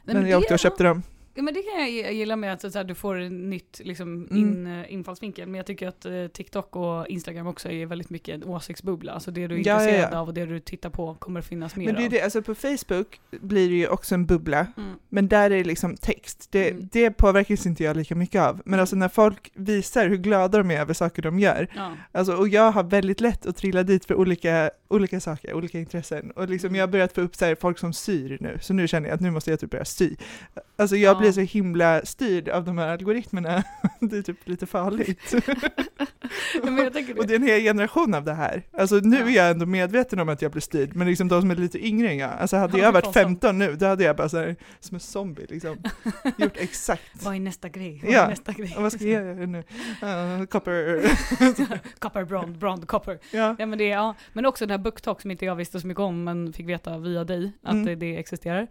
Nej, 0.03 0.17
men 0.17 0.29
jag 0.29 0.39
åkte 0.39 0.55
och 0.55 0.61
köpte 0.61 0.85
dem. 0.85 1.03
Ja, 1.35 1.43
men 1.43 1.55
det 1.55 1.63
kan 1.63 1.81
jag 1.81 2.13
gilla 2.13 2.37
med 2.37 2.53
att 2.53 2.61
så 2.73 2.79
här, 2.79 2.85
du 2.85 2.95
får 2.95 3.15
en 3.19 3.51
nytt 3.51 3.81
liksom, 3.85 4.27
Mm. 4.31 4.37
in, 4.39 4.67
eh, 4.67 4.93
infallsvinkel. 4.93 5.49
Men 5.49 5.55
jag 5.55 5.67
tycker 5.67 5.89
att 5.89 6.05
eh, 6.05 6.27
TikTok 6.27 6.77
och 6.77 7.07
Instagram 7.09 7.47
också 7.47 7.71
är 7.71 7.87
väldigt 7.87 8.11
mycket 8.11 8.35
en 8.35 8.45
åsiktsbubbla. 8.45 9.13
Alltså 9.13 9.31
det 9.31 9.47
du 9.47 9.55
är 9.55 9.59
Ja, 9.59 9.65
ja, 9.65 9.73
ja. 9.75 9.81
intresserad 9.89 10.15
av 10.15 10.29
och 10.29 10.35
det 10.35 10.47
du 10.47 10.61
tittar 10.61 10.91
på 10.91 11.15
kommer 11.15 11.41
att 11.41 11.47
finnas 11.47 11.77
mer 11.77 11.87
Men 11.87 11.95
det 11.95 12.05
är 12.07 12.11
det, 12.11 12.21
alltså 12.23 12.43
på 12.43 12.55
Facebook 12.55 13.21
blir 13.31 13.69
det 13.69 13.75
ju 13.75 13.89
också 13.89 14.15
en 14.15 14.27
bubbla, 14.27 14.67
Mm. 14.77 14.95
men 15.09 15.29
där 15.29 15.51
är 15.51 15.57
det 15.59 15.65
liksom 15.65 15.97
text. 15.97 16.49
Det, 16.51 16.71
Mm. 16.71 16.89
det 16.93 17.11
påverkas 17.11 17.67
inte 17.67 17.85
jag 17.85 17.97
lika 17.97 18.15
mycket 18.15 18.41
av. 18.43 18.55
Men 18.65 18.75
Mm. 18.75 18.81
alltså 18.81 18.97
när 18.97 19.09
folk 19.09 19.51
visar 19.55 20.09
hur 20.09 20.17
glada 20.17 20.59
de 20.59 20.71
är 20.71 20.81
över 20.81 20.95
saker 20.95 21.23
de 21.23 21.39
gör, 21.39 21.69
Ja. 21.77 21.93
Alltså, 22.13 22.35
och 22.37 22.49
jag 22.49 22.71
har 22.73 22.83
väldigt 22.83 23.21
lätt 23.21 23.47
att 23.47 23.57
trilla 23.57 23.83
dit 23.83 24.05
för 24.05 24.15
olika, 24.15 24.71
olika 24.89 25.21
saker, 25.21 25.55
olika 25.55 25.79
intressen. 25.79 26.31
Och 26.31 26.49
liksom 26.49 26.69
Mm. 26.69 26.79
jag 26.79 26.87
har 26.87 26.93
börjat 26.93 27.13
få 27.13 27.21
upp 27.21 27.37
så 27.37 27.45
här, 27.45 27.55
folk 27.55 27.79
som 27.79 27.93
syr 27.93 28.37
nu, 28.41 28.59
så 28.61 28.75
nu 28.75 28.89
känner 28.89 29.09
jag 29.09 29.15
att 29.15 29.21
nu 29.21 29.31
måste 29.31 29.51
jag 29.51 29.61
typ 29.61 29.71
börja 29.71 29.85
sy. 29.85 30.17
Alltså 30.77 30.97
jag 30.97 31.17
Ja. 31.17 31.21
Blir 31.23 31.33
så 31.33 31.41
himla 31.41 32.05
styrd 32.05 32.49
av 32.49 32.65
de 32.65 32.79
här 32.79 32.89
algoritmerna, 32.89 33.63
det 34.01 34.17
är 34.19 34.23
typ 34.23 34.49
lite 34.49 34.67
farligt. 34.67 35.21
Tänker 36.93 37.19
och 37.19 37.27
det. 37.27 37.27
det 37.27 37.35
är 37.35 37.37
en 37.37 37.43
hel 37.47 37.61
generation 37.63 38.15
av 38.15 38.25
det 38.25 38.35
här. 38.35 38.63
Alltså 38.79 38.95
nu 38.97 39.17
Ja. 39.17 39.27
är 39.27 39.31
jag 39.31 39.51
ändå 39.51 39.67
medveten 39.67 40.19
om 40.21 40.29
att 40.29 40.43
jag 40.43 40.51
blir 40.53 40.61
styrd, 40.63 40.95
men 40.97 41.07
liksom 41.07 41.29
de 41.29 41.41
som 41.41 41.51
är 41.51 41.55
lite 41.57 41.87
yngre 41.87 42.09
än 42.11 42.19
jag, 42.19 42.31
alltså 42.31 42.57
hade 42.57 42.79
Ja, 42.79 42.85
jag 42.85 42.95
det 42.95 43.01
varit 43.01 43.05
fan 43.05 43.25
15 43.25 43.59
nu, 43.59 43.77
då 43.77 43.87
hade 43.87 44.05
jag 44.05 44.17
bara 44.17 44.29
så 44.29 44.39
här, 44.39 44.57
som 44.81 44.95
en 44.95 45.01
zombie 45.01 45.47
liksom, 45.49 45.77
gjort 46.39 46.57
exakt. 46.57 47.03
Vad 47.25 47.35
är 47.35 47.41
nästa 47.41 47.69
grej? 47.69 48.01
Vad 48.05 48.13
Ja. 48.13 48.29
nästa 48.29 48.53
grej? 48.53 48.75
Och 48.77 48.83
vad 48.83 48.93
ska 48.93 49.05
jag 49.05 49.25
göra 49.25 49.47
nu? 49.47 49.59
Uh, 49.59 50.45
copper. 50.47 51.03
copper, 51.99 52.25
brond, 52.25 52.59
brond, 52.59 52.89
copper. 52.89 53.19
ja. 53.31 53.57
Ja, 53.59 53.67
men, 53.67 53.79
det, 53.79 53.85
ja. 53.89 54.15
men 54.33 54.47
också 54.47 54.67
den 54.67 54.71
här 54.71 54.85
BookTok 54.85 55.21
som 55.21 55.31
inte 55.31 55.45
jag 55.45 55.55
visste 55.57 55.81
så 55.81 55.87
mycket 55.87 56.01
om 56.01 56.25
men 56.25 56.53
fick 56.53 56.69
veta 56.69 56.99
via 56.99 57.25
dig 57.25 57.53
att 57.63 57.73
Mm. 57.73 57.85
det, 57.87 57.95
det 57.95 58.17
existerar. 58.17 58.67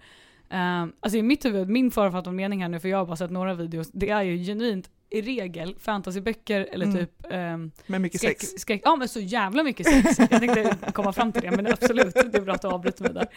Um, 0.54 0.94
alltså 1.00 1.18
i 1.18 1.22
mitt 1.22 1.46
huvud, 1.46 1.70
min 1.70 1.92
författad 1.92 2.34
mening 2.34 2.62
här 2.62 2.70
nu, 2.70 2.80
för 2.80 2.90
jag 2.90 2.98
har 2.98 3.06
bara 3.06 3.16
sett 3.16 3.32
några 3.32 3.54
videos, 3.54 3.92
det 3.92 4.10
är 4.10 4.22
ju 4.22 4.38
genuint 4.46 4.90
i 5.10 5.22
regel 5.22 5.76
fantasyböcker 5.80 6.68
eller 6.72 6.86
Mm. 6.86 6.98
typ 6.98 7.26
um, 7.34 7.72
Med 7.88 8.02
mycket 8.02 8.22
skräck, 8.22 8.42
sex. 8.42 8.62
skräck, 8.62 8.82
ja 8.84 8.96
men 8.96 9.08
så 9.08 9.20
jävla 9.20 9.64
mycket 9.64 9.88
sex. 9.88 10.20
Jag 10.20 10.30
tänkte 10.30 10.78
komma 10.94 11.14
fram 11.14 11.32
till 11.32 11.42
det 11.42 11.52
men 11.52 11.68
absolut, 11.68 12.14
det 12.14 12.36
är 12.38 12.42
bra 12.42 12.54
att 12.54 12.62
du 12.62 12.68
avbryter 12.68 13.04
mig 13.04 13.14
där. 13.14 13.28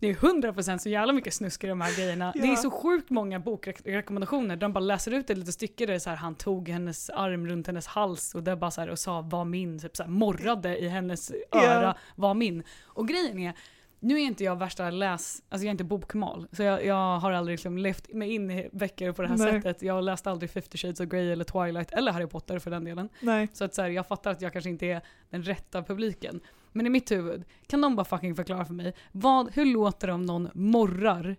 Det 0.00 0.06
är 0.10 0.14
100% 0.14 0.78
så 0.78 0.88
jävla 0.88 1.12
mycket 1.12 1.34
snusk 1.34 1.64
i 1.64 1.66
de 1.66 1.80
här 1.80 1.96
grejerna. 1.96 2.32
Det 2.34 2.40
är 2.40 2.46
Ja. 2.46 2.56
så 2.56 2.70
sjukt 2.70 3.10
många 3.10 3.40
bokrekommendationer 3.40 4.56
där 4.56 4.60
de 4.60 4.72
bara 4.72 4.80
läser 4.80 5.10
ut 5.14 5.30
ett 5.30 5.38
litet 5.38 5.54
stycke 5.54 5.86
där 5.86 5.92
det 5.92 5.94
är 5.94 5.98
så 5.98 6.10
här, 6.10 6.16
han 6.16 6.34
tog 6.34 6.68
hennes 6.68 7.10
arm 7.10 7.46
runt 7.46 7.66
hennes 7.66 7.86
hals 7.86 8.34
och, 8.34 8.42
där 8.42 8.56
bara 8.56 8.70
så 8.70 8.80
här, 8.80 8.88
och 8.88 8.98
sa 8.98 9.20
var 9.20 9.44
min, 9.44 9.78
typ 9.78 9.96
så 9.96 10.02
här, 10.02 10.10
morrade 10.10 10.78
i 10.78 10.88
hennes 10.88 11.32
Ja. 11.50 11.64
öra, 11.66 11.96
var 12.16 12.34
min. 12.34 12.62
Och 12.84 13.08
grejen 13.08 13.38
är, 13.38 13.52
nu 14.00 14.14
är 14.14 14.24
inte 14.24 14.44
jag 14.44 14.56
värsta 14.56 14.90
läs, 14.90 15.42
alltså 15.48 15.64
jag 15.64 15.68
är 15.68 15.70
inte 15.70 15.84
bokmal, 15.84 16.46
så 16.52 16.62
jag, 16.62 16.84
jag 16.84 17.18
har 17.18 17.32
aldrig 17.32 17.54
liksom 17.54 17.78
levt 17.78 18.12
mig 18.12 18.34
in 18.34 18.50
i 18.50 18.68
böcker 18.72 19.12
på 19.12 19.22
det 19.22 19.28
här 19.28 19.36
Nej. 19.36 19.52
sättet. 19.52 19.82
Jag 19.82 20.04
läste 20.04 20.30
aldrig 20.30 20.50
50 20.50 20.78
shades 20.78 21.00
of 21.00 21.06
Grey 21.06 21.32
eller 21.32 21.44
Twilight 21.44 21.92
eller 21.92 22.12
Harry 22.12 22.26
Potter 22.26 22.58
för 22.58 22.70
den 22.70 22.84
delen. 22.84 23.08
Nej. 23.20 23.48
Så 23.52 23.64
att 23.64 23.74
så 23.74 23.82
här, 23.82 23.88
jag 23.88 24.06
fattar 24.06 24.30
att 24.30 24.42
jag 24.42 24.52
kanske 24.52 24.70
inte 24.70 24.86
är 24.86 25.00
den 25.30 25.42
rätta 25.42 25.82
publiken. 25.82 26.40
Men 26.72 26.86
i 26.86 26.90
mitt 26.90 27.10
huvud, 27.10 27.44
kan 27.66 27.80
de 27.80 27.96
bara 27.96 28.04
fucking 28.04 28.34
förklara 28.36 28.64
för 28.64 28.74
mig, 28.74 28.94
vad, 29.12 29.54
hur 29.54 29.64
låter 29.64 30.06
det 30.06 30.12
om 30.12 30.22
någon 30.22 30.48
morrar 30.54 31.36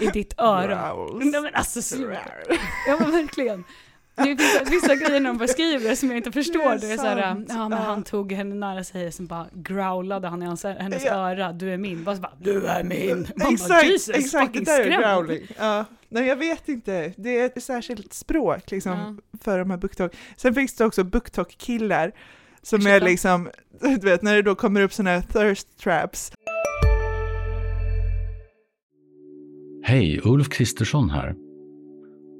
i 0.00 0.06
ditt 0.06 0.34
öra? 0.40 0.94
Nej 1.20 1.40
men 1.40 1.54
alltså 1.54 1.82
sluta. 1.82 2.18
Ja 2.88 2.96
men 3.00 3.10
verkligen. 3.10 3.64
Det 4.16 4.22
finns 4.24 4.62
vissa 4.72 4.94
grejer 4.96 5.20
när 5.20 5.28
de 5.30 5.38
beskriver 5.38 5.94
som 5.94 6.08
jag 6.08 6.16
inte 6.16 6.32
förstår. 6.32 6.70
Det 6.70 6.78
Det 6.78 6.86
är 6.86 6.92
är, 6.92 6.96
såhär, 6.96 7.22
sant. 7.22 7.46
ja 7.48 7.68
men 7.68 7.78
Ja. 7.78 7.84
han 7.84 8.02
tog 8.02 8.32
henne 8.32 8.54
nära 8.54 8.84
sig 8.84 9.06
och 9.06 9.14
sen 9.14 9.26
bara 9.26 9.46
growlade 9.52 10.28
han 10.28 10.42
i 10.42 10.46
hans, 10.46 10.64
hennes 10.64 11.04
Ja. 11.04 11.12
öra, 11.14 11.52
du 11.52 11.70
är 11.72 11.76
min. 11.76 12.04
Bara, 12.04 12.16
så 12.16 12.22
bara, 12.22 12.32
du 12.40 12.66
är 12.66 12.82
min. 12.84 13.16
Man 13.18 13.26
bara, 13.38 13.52
Exakt, 13.52 13.84
Jesus, 13.86 14.16
exakt, 14.16 14.52
det 14.54 14.60
där 14.64 14.80
är 14.80 15.00
growling. 15.16 15.46
Ja. 15.58 15.84
Nej 16.08 16.26
jag 16.26 16.36
vet 16.36 16.68
inte, 16.68 17.12
det 17.16 17.38
är 17.40 17.46
ett 17.46 17.62
särskilt 17.62 18.12
språk 18.12 18.70
liksom 18.70 19.20
för 19.42 19.58
de 19.58 19.70
här 19.70 19.76
booktalk. 19.78 20.12
Sen 20.36 20.54
finns 20.54 20.74
det 20.74 20.84
också 20.84 21.04
booktalk-killar 21.04 22.12
som 22.62 22.76
är 22.80 22.90
Ursäkta? 22.90 23.06
liksom, 23.06 23.50
du 23.80 23.96
vet 24.10 24.22
när 24.22 24.34
det 24.34 24.42
då 24.42 24.54
kommer 24.54 24.82
upp 24.82 24.92
sådana 24.92 25.10
här 25.10 25.20
thirst 25.20 25.78
traps. 25.78 26.32
Hej, 29.86 30.20
Ulf 30.24 30.48
Kristersson 30.48 31.10
här. 31.10 31.34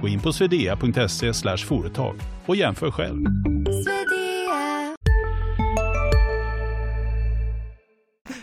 Gå 0.00 0.08
in 0.08 0.20
på 0.20 0.32
swedea.se 0.32 1.32
företag 1.56 2.16
och 2.46 2.56
jämför 2.56 2.90
själv. 2.90 3.24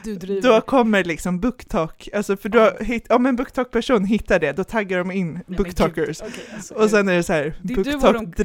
Du 0.04 0.16
driver. 0.16 0.42
Då 0.50 0.62
kommer 0.62 1.04
liksom 1.04 1.40
booktalk, 1.40 2.10
alltså 2.14 2.38
för 2.38 2.50
då, 2.50 2.72
hit, 2.80 3.12
om 3.12 3.26
en 3.26 3.36
booktalk-person 3.36 4.06
hittar 4.06 4.40
det, 4.40 4.52
då 4.52 4.64
taggar 4.64 4.98
de 4.98 5.12
in 5.12 5.34
Nej, 5.34 5.44
men 5.48 5.58
booktalkers. 5.58 6.22
okej, 6.22 6.44
alltså, 6.56 6.74
Och 6.74 6.90
sen 6.90 7.10
är 7.10 7.14
det 7.16 7.24
så 7.24 7.34
här, 7.34 7.54
Det 7.64 7.74
är 7.74 7.76
du 7.76 7.82
och 7.82 7.86
booktalk 8.02 8.38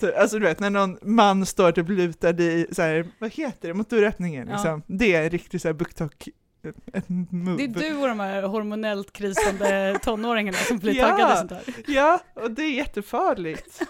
de-. 0.00 0.12
Alltså 0.20 0.38
du 0.38 0.44
vet 0.46 0.60
när 0.60 0.70
någon 0.70 0.98
man 1.02 1.46
står 1.46 1.72
typ 1.72 1.88
lutad 1.88 2.40
i 2.40 2.66
så 2.72 2.82
här, 2.82 3.06
vad 3.18 3.32
heter 3.32 3.68
det, 3.68 3.74
mot 3.74 3.90
dörröppningen 3.90 4.46
Ja. 4.48 4.52
liksom. 4.54 4.82
Det 4.86 5.14
är 5.14 5.22
en 5.24 5.30
riktig 5.30 5.60
så 5.60 5.68
här 5.68 5.72
booktalk, 5.72 6.28
ett 6.92 7.08
move. 7.08 7.66
Det 7.66 7.84
är 7.86 7.90
du 7.90 7.96
och 7.96 8.08
de 8.08 8.20
här 8.20 8.42
hormonellt 8.42 9.12
krisande 9.12 9.98
tonåringarna 10.02 10.58
som 10.58 10.78
blir 10.78 10.94
Ja. 10.94 11.08
taggade 11.08 11.36
sånt 11.36 11.50
här. 11.50 11.62
Ja, 11.86 12.20
och 12.34 12.50
det 12.50 12.62
är 12.62 12.70
jättefarligt. 12.72 13.82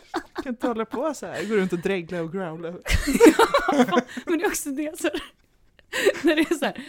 kan 0.42 0.46
inte 0.52 0.66
hålla 0.66 0.84
på 0.84 1.14
så 1.14 1.26
här, 1.26 1.44
gå 1.48 1.54
runt 1.54 1.72
och 1.72 1.78
dregla 1.78 2.20
och 2.22 2.32
growla. 2.32 2.70
Men 4.26 4.38
det 4.38 4.44
är 4.44 4.46
också 4.46 4.70
det 4.70 4.98
så 5.00 5.08
när 6.24 6.36
det 6.36 6.42
är 6.42 6.54
så 6.54 6.64
här, 6.64 6.84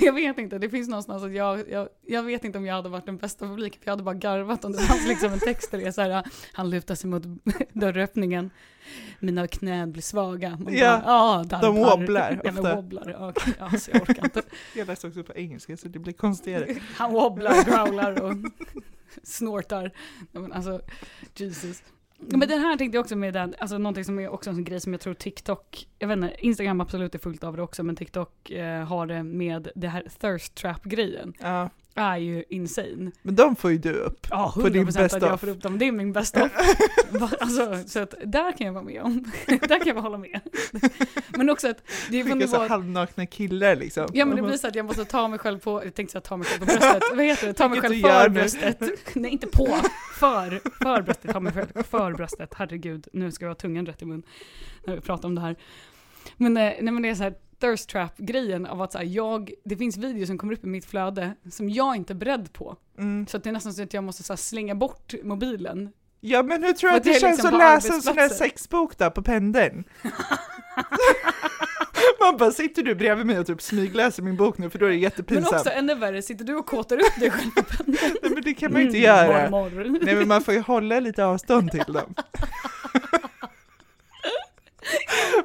jag 0.00 0.12
vet 0.12 0.38
inte, 0.38 0.58
det 0.58 0.70
finns 0.70 0.88
någonstans 0.88 1.22
att 1.22 1.32
jag, 1.34 1.70
jag, 1.70 1.88
jag 2.06 2.22
vet 2.22 2.44
inte 2.44 2.58
om 2.58 2.66
jag 2.66 2.74
hade 2.74 2.88
varit 2.88 3.06
den 3.06 3.16
bästa 3.16 3.46
publiken, 3.46 3.80
för 3.82 3.86
jag 3.88 3.92
hade 3.92 4.02
bara 4.02 4.14
garvat 4.14 4.64
om 4.64 4.72
det 4.72 4.78
fanns 4.78 5.08
liksom 5.08 5.32
en 5.32 5.40
text 5.40 5.70
där 5.70 5.78
det 5.78 5.84
är 5.86 5.92
så 5.92 6.02
här, 6.02 6.24
han 6.52 6.70
lutar 6.70 6.94
sig 6.94 7.10
mot 7.10 7.22
dörröppningen, 7.72 8.50
mina 9.20 9.46
knän 9.46 9.92
blir 9.92 10.02
svaga. 10.02 10.50
Man 10.50 10.64
bara, 10.64 10.74
Ja, 10.74 11.02
ja, 11.06 11.44
där, 11.46 11.60
de 11.60 11.76
wobblar 11.76 12.40
Ja, 12.44 12.50
ofta. 12.50 12.76
wobblar, 12.76 13.16
ja, 13.18 13.28
okej, 13.28 13.54
alltså 13.60 13.90
jag 13.90 14.02
orkar 14.02 14.24
inte. 14.24 14.42
Jag 14.76 14.86
läste 14.86 15.06
också 15.06 15.22
på 15.22 15.34
engelska 15.34 15.76
så 15.76 15.88
det 15.88 15.98
blir 15.98 16.12
konstigare. 16.12 16.74
Han 16.96 17.12
wobblar, 17.12 17.64
growlar 17.64 18.22
och 18.22 18.36
snortar. 19.22 19.90
Alltså, 20.52 20.80
Jesus. 21.36 21.82
Men 22.18 22.48
det 22.48 22.56
här 22.56 22.76
tänkte 22.76 22.96
jag 22.96 23.02
också 23.02 23.16
med 23.16 23.34
den, 23.34 23.54
alltså 23.58 23.78
någonting 23.78 24.04
som 24.04 24.18
är 24.18 24.28
också 24.28 24.50
en 24.50 24.56
sån 24.56 24.64
grej 24.64 24.80
som 24.80 24.92
jag 24.92 25.00
tror 25.00 25.14
TikTok, 25.14 25.88
jag 25.98 26.08
vet 26.08 26.16
inte, 26.16 26.36
Instagram 26.38 26.80
absolut 26.80 27.14
är 27.14 27.18
fullt 27.18 27.44
av 27.44 27.56
det 27.56 27.62
också, 27.62 27.82
men 27.82 27.96
TikTok 27.96 28.50
eh, 28.50 28.84
har 28.84 29.06
det 29.06 29.22
med 29.22 29.68
det 29.74 29.88
här 29.88 30.02
thirst 30.20 30.54
trap 30.54 30.84
grejen. 30.84 31.32
Ja, 31.40 31.70
Är 31.98 32.16
ju 32.16 32.44
insane. 32.48 33.10
men 33.22 33.34
de 33.34 33.56
får 33.56 33.70
ju 33.70 33.78
du 33.78 33.92
upp. 33.92 34.26
Ja, 34.30 34.52
100% 34.56 34.84
best 34.84 35.14
att 35.14 35.22
jag 35.22 35.40
får 35.40 35.48
upp 35.48 35.62
dem, 35.62 35.78
det 35.78 35.84
är 35.84 35.92
min 35.92 36.12
bästa 36.12 36.44
off. 36.44 36.52
Alltså, 37.40 37.82
så 37.86 38.00
att 38.00 38.14
där 38.24 38.56
kan 38.56 38.66
jag 38.66 38.74
vara 38.74 38.84
med 38.84 39.02
om. 39.02 39.32
där 39.46 39.84
kan 39.84 39.96
jag 39.96 40.02
hålla 40.02 40.18
med. 40.18 40.40
men 41.28 41.50
också 41.50 41.68
att 41.68 41.82
det 42.10 42.20
är 42.20 42.24
Skicka 42.24 42.48
så 42.48 42.58
nivå... 42.58 42.68
halvnakna 42.68 43.26
killar 43.26 43.76
liksom. 43.76 44.06
Ja 44.12 44.24
men 44.24 44.36
det 44.36 44.42
blir 44.42 44.56
så 44.56 44.68
att 44.68 44.74
jag 44.74 44.86
måste 44.86 45.04
ta 45.04 45.28
mig 45.28 45.38
själv 45.38 45.58
på, 45.58 45.84
jag 45.84 45.94
tänkte 45.94 46.12
säga 46.12 46.20
ta 46.20 46.36
mig 46.36 46.46
själv 46.46 46.60
på 46.60 46.66
bröstet, 46.66 47.02
vad 47.16 47.24
heter 47.24 47.46
det? 47.46 47.54
Ta 47.54 47.68
mig 47.68 47.80
själv 47.80 48.02
för 48.02 48.28
bröstet. 48.28 48.82
Nej 49.14 49.30
inte 49.30 49.46
på, 49.46 49.66
för, 50.18 50.60
för 50.84 51.02
bröstet, 51.02 51.32
ta 51.32 51.40
mig 51.40 51.52
själv 51.52 51.82
för 51.82 52.12
bröstet. 52.12 52.54
Herregud, 52.54 53.08
nu 53.12 53.32
ska 53.32 53.44
jag 53.44 53.50
ha 53.50 53.54
tungan 53.54 53.86
rätt 53.86 54.02
i 54.02 54.04
mun 54.04 54.22
när 54.84 54.94
vi 54.94 55.00
pratar 55.00 55.28
om 55.28 55.34
det 55.34 55.40
här. 55.40 55.56
Men, 56.36 56.56
eh, 56.56 56.62
nej, 56.62 56.92
men 56.92 57.02
det 57.02 57.08
är 57.08 57.14
så 57.14 57.22
här 57.22 57.34
thirst 57.60 57.88
trap 57.88 58.16
grejen 58.18 58.66
av 58.66 58.82
att 58.82 58.92
så 58.92 58.98
här, 58.98 59.04
jag, 59.04 59.50
det 59.64 59.76
finns 59.76 59.96
videos 59.96 60.26
som 60.28 60.38
kommer 60.38 60.52
upp 60.52 60.64
i 60.64 60.66
mitt 60.68 60.84
flöde 60.86 61.32
som 61.52 61.70
jag 61.70 61.96
inte 61.96 62.12
är 62.12 62.14
beredd 62.14 62.52
på. 62.52 62.76
Mm. 62.98 63.26
Så 63.26 63.36
att 63.36 63.44
det 63.44 63.50
är 63.50 63.52
nästan 63.52 63.74
så 63.74 63.82
att 63.82 63.94
jag 63.94 64.04
måste 64.04 64.22
så 64.22 64.32
här, 64.32 64.38
slänga 64.38 64.74
bort 64.74 65.14
mobilen. 65.22 65.92
Ja 66.20 66.42
men 66.42 66.62
hur 66.62 66.72
tror 66.72 66.90
du 66.90 66.96
att 66.96 67.04
det, 67.04 67.12
det 67.12 67.20
känns 67.20 67.38
liksom 67.38 67.54
att 67.54 67.58
läsa 67.60 67.94
en 67.94 68.02
sån 68.02 68.18
här 68.18 68.28
sexbok 68.28 68.98
då 68.98 69.10
på 69.10 69.22
pendeln? 69.22 69.84
Man 72.20 72.36
bara, 72.36 72.50
sitter 72.50 72.82
du 72.82 72.94
bredvid 72.94 73.26
mig 73.26 73.38
och 73.38 73.46
typ 73.46 73.62
smygläser 73.62 74.22
min 74.22 74.36
bok 74.36 74.58
nu 74.58 74.70
för 74.70 74.78
då 74.78 74.84
är 74.86 74.90
det 74.90 74.94
Men 74.94 75.02
jättepinsamt. 75.02 75.54
också 75.54 75.70
ännu 75.70 75.94
värre, 75.94 76.22
sitter 76.22 76.44
du 76.44 76.54
och 76.56 76.66
kåtar 76.66 76.96
upp 76.96 77.20
dig 77.20 77.30
själv 77.30 77.50
på 77.50 77.62
pendeln? 77.62 78.16
Nej 78.22 78.30
men 78.34 78.42
det 78.42 78.54
kan 78.54 78.72
man 78.72 78.80
ju 78.80 78.86
inte 78.86 78.98
Mm, 78.98 79.30
göra. 79.32 79.50
mormor. 79.50 79.98
Nej 80.02 80.14
men 80.14 80.28
man 80.28 80.42
får 80.42 80.54
ju 80.54 80.60
hålla 80.60 81.00
lite 81.00 81.24
avstånd 81.24 81.70
till 81.70 81.92
dem. 81.92 82.14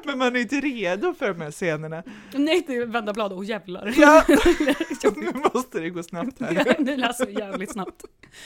men 0.04 0.11
man 0.24 0.36
är 0.36 0.40
inte 0.40 0.60
redo 0.60 1.14
för 1.14 1.28
de 1.34 1.40
här 1.40 1.50
scenerna. 1.50 2.02
Nej, 2.34 2.64
det 2.66 2.76
är 2.76 2.86
vända 2.86 3.12
blad, 3.12 3.32
åh 3.32 3.44
jävlar. 3.46 3.94
Ja, 3.96 4.24
nu 5.16 5.32
måste 5.54 5.80
det 5.80 5.90
gå 5.90 6.02
snabbt 6.02 6.36
Ja, 6.38 6.46
här. 6.46 6.76
nu 6.78 6.96
läser 6.96 7.26
vi 7.26 7.32
jävligt 7.32 7.72
snabbt. 7.72 8.02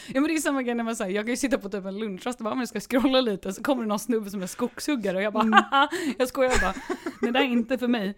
Ja 0.06 0.20
men 0.20 0.24
det 0.24 0.34
är 0.34 0.38
samma 0.38 0.62
grej 0.62 0.74
när 0.74 0.84
man 0.84 0.96
säger, 0.96 1.16
jag 1.16 1.24
kan 1.24 1.30
ju 1.30 1.36
sitta 1.36 1.58
på 1.58 1.68
typ 1.68 1.84
en 1.84 1.98
lunchrast 1.98 2.38
och 2.40 2.44
bara, 2.44 2.54
men 2.54 2.60
jag 2.60 2.68
ska 2.68 2.80
scrolla 2.80 3.20
lite, 3.20 3.52
så 3.52 3.62
kommer 3.62 3.82
det 3.82 3.88
någon 3.88 3.98
snubbe 3.98 4.30
som 4.30 4.42
är 4.42 4.46
skogshuggare 4.46 5.16
och 5.16 5.22
jag 5.22 5.32
bara, 5.32 5.42
Mm. 5.42 5.52
haha, 5.70 5.88
jag 6.18 6.28
skojar 6.28 6.60
bara, 6.60 6.74
det 7.20 7.30
där 7.30 7.40
är 7.40 7.44
inte 7.44 7.78
för 7.78 7.88
mig. 7.88 8.14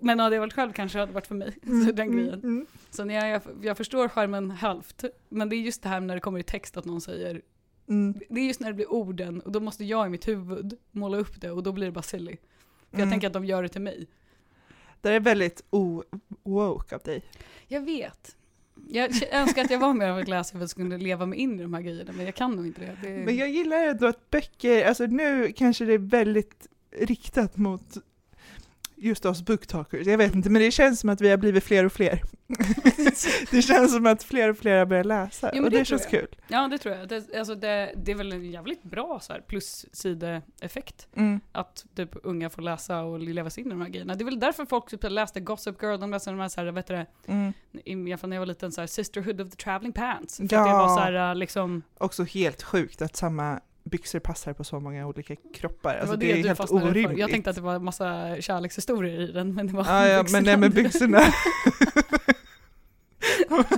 Men 0.00 0.18
hade 0.20 0.36
jag 0.36 0.40
varit 0.40 0.52
själv 0.52 0.72
kanske 0.72 0.98
det 0.98 1.02
hade 1.02 1.12
varit 1.12 1.26
för 1.26 1.34
mig, 1.34 1.54
så 1.86 1.92
den 1.92 2.12
grejen. 2.16 2.34
Mm. 2.34 2.66
Så 2.90 3.02
jag, 3.06 3.28
jag, 3.30 3.42
jag 3.62 3.76
förstår 3.76 4.08
skärmen 4.08 4.50
halvt, 4.50 5.04
men 5.28 5.48
det 5.48 5.56
är 5.56 5.60
just 5.60 5.82
det 5.82 5.88
här 5.88 6.00
när 6.00 6.14
det 6.14 6.20
kommer 6.20 6.38
i 6.38 6.42
text 6.42 6.76
att 6.76 6.84
någon 6.84 7.00
säger, 7.00 7.40
Mm. 7.88 8.14
det 8.28 8.40
är 8.40 8.44
just 8.44 8.60
när 8.60 8.68
det 8.68 8.74
blir 8.74 8.92
orden, 8.92 9.40
och 9.40 9.52
då 9.52 9.60
måste 9.60 9.84
jag 9.84 10.06
i 10.06 10.08
mitt 10.10 10.28
huvud 10.28 10.78
måla 10.90 11.18
upp 11.18 11.40
det 11.40 11.50
och 11.50 11.62
då 11.62 11.72
blir 11.72 11.86
det 11.86 11.92
bara 11.92 12.02
silly. 12.02 12.36
För 12.90 12.96
jag 12.98 13.00
Mm. 13.02 13.10
tänker 13.10 13.26
att 13.26 13.32
de 13.32 13.44
gör 13.44 13.62
det 13.62 13.68
till 13.68 13.80
mig. 13.80 14.06
Det 15.00 15.08
är 15.10 15.20
väldigt 15.20 15.64
o-woke 15.70 16.94
av 16.94 17.00
dig. 17.02 17.22
Jag 17.68 17.80
vet. 17.80 18.36
Jag 18.88 19.32
önskar 19.32 19.64
att 19.64 19.70
jag 19.70 19.78
var 19.78 19.94
mer 19.94 20.08
av 20.08 20.24
läsare 20.24 20.58
för 20.58 20.64
att 20.64 20.74
kunna 20.74 20.96
leva 20.96 21.26
mig 21.26 21.38
in 21.38 21.60
i 21.60 21.62
de 21.62 21.74
här 21.74 21.80
grejerna, 21.80 22.12
men 22.12 22.24
jag 22.24 22.34
kan 22.34 22.50
nog 22.56 22.66
inte 22.66 22.80
det. 22.80 22.96
det 23.02 23.24
Men 23.24 23.36
jag 23.36 23.48
gillar 23.50 23.76
ändå 23.84 24.06
att 24.06 24.30
böcker, 24.30 24.84
alltså 24.86 25.06
nu 25.06 25.52
kanske 25.52 25.84
det 25.84 25.92
är 25.92 25.98
väldigt 25.98 26.66
riktat 26.90 27.56
mot 27.56 27.96
just 29.00 29.24
oss 29.26 29.42
booktalkers, 29.42 30.06
jag 30.06 30.18
vet 30.18 30.34
inte, 30.34 30.50
men 30.50 30.62
det 30.62 30.70
känns 30.70 31.00
som 31.00 31.10
att 31.10 31.20
vi 31.20 31.28
har 31.30 31.36
blivit 31.36 31.64
fler 31.64 31.84
och 31.86 31.92
fler. 31.92 32.22
det 33.50 33.62
känns 33.62 33.92
som 33.92 34.06
att 34.06 34.22
fler 34.22 34.48
och 34.50 34.58
fler 34.58 34.78
har 34.78 34.86
börjat 34.86 35.06
läsa, 35.06 35.50
Jo, 35.54 35.64
och 35.64 35.70
det 35.70 35.78
det, 35.78 35.84
känns 35.84 36.02
jag. 36.02 36.10
kul. 36.10 36.36
Ja, 36.48 36.68
det 36.68 36.78
tror 36.78 36.94
jag. 36.96 37.08
Det, 37.08 37.34
alltså 37.38 37.54
det, 37.54 37.92
det 37.96 38.10
är 38.12 38.14
väl 38.16 38.32
en 38.32 38.50
jävligt 38.50 38.82
bra 38.82 39.20
så 39.22 39.32
här 39.32 39.40
plussideeffekt. 39.40 41.08
Mm. 41.16 41.40
Att 41.52 41.86
typ 41.96 42.10
unga 42.22 42.50
får 42.50 42.62
läsa 42.62 43.00
och 43.02 43.18
leva 43.20 43.50
sig 43.50 43.60
in 43.62 43.66
i 43.66 43.70
de 43.70 43.80
här 43.80 43.88
grejerna. 43.88 44.14
Det 44.14 44.22
är 44.22 44.24
väl 44.24 44.40
därför 44.40 44.64
folk 44.66 44.90
typ 44.90 45.00
läste 45.08 45.40
Gossip 45.40 45.82
Girl, 45.82 46.00
de 46.00 46.10
läste 46.10 46.30
de 46.30 46.40
här, 46.40 46.48
så 46.48 46.60
här 46.60 46.72
vet 46.72 46.86
du 46.86 46.94
det, 46.94 47.06
Mm. 47.26 47.52
i 47.84 48.12
alla 48.12 48.18
fall 48.18 48.30
när 48.30 48.36
jag 48.36 48.40
var 48.40 48.46
liten, 48.46 48.72
så 48.72 48.80
här, 48.80 48.86
Sisterhood 48.88 49.40
of 49.40 49.50
the 49.50 49.56
Traveling 49.56 49.92
Pants. 49.92 50.36
För 50.36 50.44
Ja. 50.50 50.66
det 50.66 50.72
var 50.72 50.88
så 50.96 51.00
här 51.02 51.34
liksom, 51.34 51.82
Också 51.98 52.24
helt 52.24 52.62
sjukt 52.62 53.02
att 53.02 53.16
samma 53.16 53.60
byxor 53.90 54.18
passar 54.18 54.52
på 54.52 54.64
så 54.64 54.80
många 54.80 55.06
olika 55.06 55.36
kroppar. 55.54 55.96
Alltså 55.96 56.16
det, 56.16 56.32
det, 56.32 56.40
är 56.40 56.44
helt 56.44 56.70
orimligt. 56.70 57.08
för. 57.08 57.18
Jag 57.18 57.30
tänkte 57.30 57.50
att 57.50 57.56
det 57.56 57.62
var 57.62 57.78
massa 57.78 58.36
kärlekshistorier 58.40 59.20
i 59.20 59.32
den, 59.32 59.54
men 59.54 59.66
det 59.66 59.72
var 59.72 59.84
Ja, 59.84 60.08
ja 60.08 60.24
men 60.32 60.44
nej 60.44 60.56
men 60.56 60.70
byxorna. 60.70 61.18
byxorna. 61.18 61.32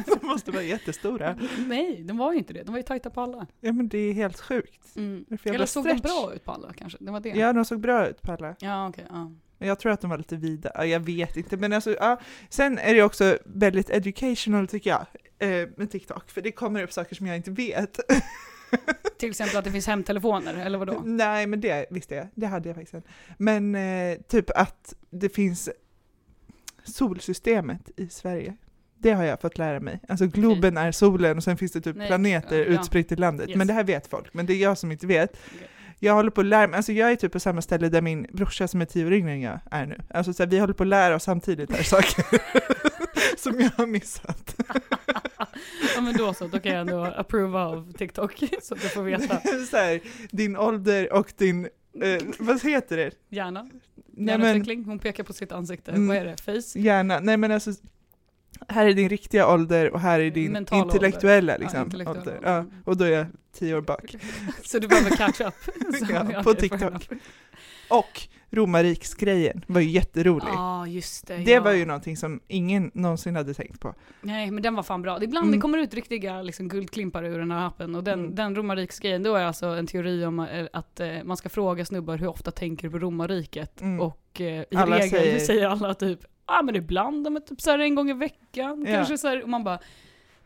De 0.07 0.27
måste 0.27 0.51
De 0.51 0.57
var 0.57 0.63
jättestora. 0.63 1.39
Nej, 1.67 2.03
de 2.05 2.19
var 2.19 2.33
ju 2.33 2.39
inte 2.39 2.53
det. 2.53 2.63
De 2.63 2.71
var 2.71 2.79
ju 2.79 2.83
tajta 2.83 3.11
på 3.11 3.21
alla. 3.21 3.47
Ja 3.61 3.73
men 3.73 3.89
det 3.89 3.99
är 3.99 4.13
helt 4.13 4.41
sjukt. 4.41 4.97
Mm. 4.97 5.25
Eller 5.45 5.67
såg 5.67 5.85
de 5.85 5.89
stretch. 5.89 6.03
bra 6.03 6.33
ut 6.35 6.45
på 6.45 6.53
alla 6.53 6.73
kanske? 6.73 6.99
Det 7.01 7.11
var 7.11 7.21
det? 7.21 7.29
Ja, 7.29 7.53
de 7.53 7.65
såg 7.65 7.81
bra 7.81 8.09
ut 8.09 8.23
på 8.23 8.33
alla. 8.33 8.55
Ja, 8.61 8.89
okej. 8.89 9.07
ja. 9.09 9.33
Men 9.59 9.69
Jag 9.69 9.79
tror 9.79 9.93
att 9.93 10.01
de 10.01 10.11
var 10.11 10.19
lite 10.19 10.37
vida, 10.37 10.71
ja, 10.75 10.85
jag 10.85 11.01
vet 11.01 11.37
inte, 11.37 11.57
men 11.57 11.73
alltså, 11.73 11.97
ja. 12.01 12.21
Sen 12.49 12.79
är 12.79 12.95
det 12.95 13.03
också 13.03 13.39
väldigt 13.45 13.91
educational 13.91 14.69
tycker 14.69 14.91
jag, 14.91 15.07
eh, 15.39 15.69
med 15.77 15.91
TikTok, 15.91 16.31
för 16.31 16.41
det 16.41 16.53
kommer 16.53 16.83
upp 16.83 16.93
saker 16.93 17.15
som 17.17 17.27
jag 17.27 17.37
inte 17.37 17.51
vet. 17.51 17.99
Till 19.19 19.31
exempel 19.31 19.57
att 19.57 19.65
det 19.65 19.71
finns 19.71 19.87
hemtelefoner, 19.87 20.55
eller 20.55 20.79
vadå? 20.79 21.03
Nej, 21.05 21.47
men 21.47 21.61
det 21.61 21.87
visste 21.91 22.15
jag, 22.15 22.29
det 22.35 22.47
hade 22.47 22.69
jag 22.69 22.77
faktiskt. 22.77 23.07
Men 23.39 23.75
eh, 23.75 24.19
typ 24.29 24.51
att 24.51 24.95
det 25.11 25.29
finns 25.29 25.71
solsystemet 26.85 27.91
i 27.97 28.09
Sverige. 28.09 28.57
Det 28.99 29.13
har 29.13 29.25
jag 29.25 29.41
fått 29.41 29.59
lära 29.59 29.81
mig. 29.81 30.01
Alltså 30.09 30.27
globen 30.27 30.77
är 30.77 30.93
solen 30.93 31.37
och 31.37 31.45
sen 31.45 31.57
finns 31.57 31.73
det 31.73 31.81
typ 31.81 31.97
Nej, 31.97 32.07
planeter 32.07 32.59
ja. 32.59 32.65
utspritt 32.65 33.13
i 33.13 33.17
landet. 33.17 33.49
Yes. 33.49 33.59
Men 33.59 33.67
det 33.67 33.73
här 33.73 33.85
vet 33.85 34.07
folk, 34.07 34.35
men 34.35 34.47
det 34.47 34.53
är 34.53 34.63
jag 34.63 34.79
som 34.79 34.93
inte 34.93 35.07
vet. 35.07 35.37
Okej. 35.55 35.69
Jag 36.05 36.15
håller 36.15 36.31
på 36.31 36.41
att 36.41 36.47
lära 36.47 36.67
mig, 36.67 36.77
alltså 36.77 36.93
jag 36.93 37.13
är 37.13 37.17
typ 37.17 37.33
på 37.33 37.41
samma 37.41 37.63
ställe 37.63 37.89
där 37.89 38.03
min 38.03 38.27
brorsa 38.33 38.69
som 38.69 38.81
är 38.81 38.85
tio 38.85 39.07
år 39.07 39.13
yngre 39.13 39.33
än 39.33 39.41
jag 39.41 39.59
är 39.71 39.87
nu. 39.87 39.99
Alltså 40.11 40.33
så 40.33 40.43
här, 40.43 40.51
vi 40.51 40.59
håller 40.59 40.75
på 40.75 40.83
att 40.83 40.89
lära 40.89 41.15
oss 41.15 41.23
samtidigt 41.23 41.73
här 41.73 41.83
saker 41.83 42.25
som 43.37 43.61
jag 43.61 43.71
har 43.77 43.87
missat. 43.87 44.55
ja 45.95 46.01
men 46.01 46.17
då 46.17 46.35
så, 46.35 46.47
då 46.47 46.61
kan 46.61 46.73
jag 46.73 46.81
ändå 46.81 47.05
approve 47.05 47.59
av 47.59 47.93
TikTok 47.93 48.43
så 48.63 48.75
att 48.75 48.81
du 48.81 48.89
får 48.89 49.03
veta. 49.03 49.41
så 49.71 49.77
här, 49.77 50.01
din 50.31 50.57
ålder 50.57 51.13
och 51.13 51.33
din, 51.37 51.65
eh, 52.03 52.23
vad 52.39 52.63
heter 52.63 52.97
det? 52.97 53.11
Men, 54.17 54.41
Hjärnutveckling, 54.41 54.85
hon 54.85 54.99
pekar 54.99 55.25
på 55.25 55.33
sitt 55.33 55.53
ansikte. 55.53 55.91
Mm. 55.91 56.09
Vad 56.09 56.17
är 56.17 56.25
det? 56.25 56.41
Face? 56.41 56.79
gärna, 56.79 57.21
nej 57.21 57.37
men 57.37 57.53
alltså 57.53 57.73
här 58.69 58.87
är 58.87 58.95
din 58.95 59.09
riktiga 59.09 59.49
ålder 59.49 59.91
och 59.91 60.01
här 60.01 60.21
är 60.21 60.31
din 60.31 60.53
Mentala 60.53 60.83
intellektuella 60.83 61.53
ålder. 61.53 61.59
liksom, 61.59 61.79
Ja, 61.79 61.85
intellektuella 61.85 62.21
ålder. 62.21 62.41
Ja, 62.43 62.65
och 62.85 62.97
då 62.97 63.05
är 63.05 63.11
jag 63.11 63.27
tio 63.53 63.77
år 63.77 63.81
bak. 63.81 64.17
Så 64.65 64.79
du 64.79 64.89
behöver 64.89 65.11
catch 65.17 65.41
up. 65.41 65.55
Ja, 66.11 66.43
på 66.43 66.55
TikTok. 66.55 67.09
Och 67.89 68.29
romarriksgrejen 68.53 69.65
var 69.67 69.81
ju 69.81 69.89
jätterolig. 69.91 70.47
Ja, 70.49 70.87
just 70.87 71.27
det. 71.27 71.37
Det 71.37 71.51
ja. 71.51 71.61
var 71.61 71.73
ju 71.73 71.85
någonting 71.87 72.17
som 72.17 72.41
ingen 72.49 72.91
någonsin 72.95 73.37
hade 73.37 73.55
tänkt 73.55 73.81
på. 73.81 73.95
Nej, 74.21 74.51
men 74.51 74.63
den 74.63 74.75
var 74.75 74.83
fan 74.83 75.03
bra. 75.03 75.23
Ibland 75.23 75.45
Mm. 75.47 75.59
det 75.59 75.61
kommer 75.63 75.79
ut 75.79 75.95
riktiga 75.95 76.43
liksom, 76.43 76.69
guldklimpar 76.69 77.25
ur 77.25 77.39
den 77.39 77.51
här 77.51 77.67
appen. 77.67 77.95
Och 77.95 78.05
den, 78.05 78.21
Mm. 78.21 78.35
den 78.35 78.57
romarriksgrejen, 78.57 79.23
då 79.23 79.35
är 79.35 79.45
alltså 79.45 79.67
en 79.67 79.87
teori 79.87 80.25
om 80.25 80.41
eh, 80.41 80.67
att 80.73 81.01
eh, 81.01 81.09
man 81.25 81.37
ska 81.37 81.49
fråga 81.49 81.85
snubbar 81.85 82.17
hur 82.17 82.27
ofta 82.29 82.51
tänker 82.51 82.89
på 82.89 82.99
romarriket. 82.99 83.81
Mm. 83.81 84.01
Och 84.01 84.41
eh, 84.41 84.47
i 84.47 84.77
Alla 84.77 84.97
regel 84.97 85.11
säger- 85.11 85.39
säger... 85.39 85.69
alla 85.69 85.95
typ, 85.95 86.19
ja 86.23 86.59
ah, 86.59 86.63
men 86.63 86.77
ibland, 86.77 87.33
men 87.33 87.43
typ 87.45 87.61
så 87.61 87.71
en 87.71 87.95
gång 87.95 88.11
i 88.11 88.15
veckan. 88.15 88.85
Ja. 88.87 88.95
Kanske 88.95 89.19
så 89.19 89.29
här, 89.29 89.43
och 89.43 89.49
man 89.49 89.65
bara, 89.65 89.79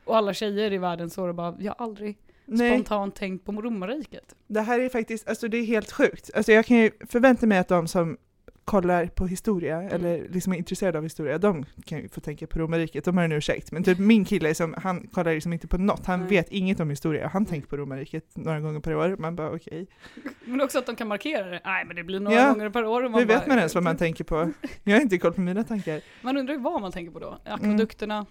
och 0.04 0.16
alla 0.16 0.34
tjejer 0.34 0.72
i 0.72 0.78
världen 0.78 1.10
så 1.10 1.26
det 1.26 1.32
bara, 1.32 1.54
jag 1.58 1.74
har 1.78 1.84
aldrig 1.86 2.18
Nej, 2.46 2.70
spontant 2.70 3.14
tänkt 3.14 3.44
på 3.44 3.52
romarriket. 3.52 4.34
det 4.46 4.60
här 4.60 4.80
är 4.80 4.88
faktiskt, 4.88 5.28
alltså 5.28 5.48
det 5.48 5.56
är 5.56 5.64
helt 5.64 5.92
sjukt. 5.92 6.30
Alltså 6.34 6.52
jag 6.52 6.66
kan 6.66 6.76
ju 6.76 6.90
förvänta 7.08 7.46
mig 7.46 7.58
att 7.58 7.68
de 7.68 7.88
som 7.88 8.16
kollar 8.64 9.06
på 9.06 9.26
historia, 9.26 9.80
Mm. 9.82 9.92
eller 9.94 10.28
liksom 10.28 10.52
är 10.52 10.56
intresserade 10.56 10.98
av 10.98 11.04
historia, 11.04 11.38
de 11.38 11.64
kan 11.84 11.98
ju 11.98 12.08
få 12.08 12.20
tänka 12.20 12.46
på 12.46 12.58
romarriket, 12.58 13.04
de 13.04 13.16
har 13.16 13.24
en 13.24 13.32
ursäkt. 13.32 13.72
Men 13.72 13.84
typ 13.84 13.98
min 13.98 14.24
kille, 14.24 14.54
som, 14.54 14.74
han 14.82 15.06
kollar 15.12 15.34
liksom 15.34 15.52
inte 15.52 15.68
på 15.68 15.78
något, 15.78 16.06
han 16.06 16.20
Nej. 16.20 16.28
vet 16.28 16.48
inget 16.52 16.80
om 16.80 16.90
historia, 16.90 17.28
han 17.28 17.42
Nej. 17.42 17.50
tänker 17.50 17.68
på 17.68 17.76
romarriket 17.76 18.36
några 18.36 18.60
gånger 18.60 18.80
per 18.80 18.94
år, 18.94 19.16
man 19.18 19.36
bara 19.36 19.50
okej. 19.50 19.86
Men 20.44 20.60
också 20.60 20.78
att 20.78 20.86
de 20.86 20.96
kan 20.96 21.08
markera 21.08 21.46
det. 21.46 21.60
Nej 21.64 21.84
men 21.84 21.96
det 21.96 22.04
blir 22.04 22.20
några 22.20 22.36
Ja. 22.36 22.48
gånger 22.52 22.70
per 22.70 22.84
år. 22.84 23.02
Och 23.04 23.10
man 23.10 23.20
Hur 23.20 23.26
vet 23.26 23.36
bara, 23.38 23.48
man 23.48 23.58
ens 23.58 23.74
vad 23.74 23.84
man 23.84 23.96
tänker 23.96 24.24
på? 24.24 24.52
Jag 24.84 24.94
har 24.96 25.00
inte 25.00 25.18
koll 25.18 25.32
på 25.32 25.40
mina 25.40 25.64
tankar. 25.64 26.00
Man 26.22 26.36
undrar 26.36 26.54
ju 26.54 26.60
vad 26.60 26.80
man 26.80 26.92
tänker 26.92 27.12
på 27.12 27.18
då. 27.18 27.38
Akvadukterna, 27.44 28.26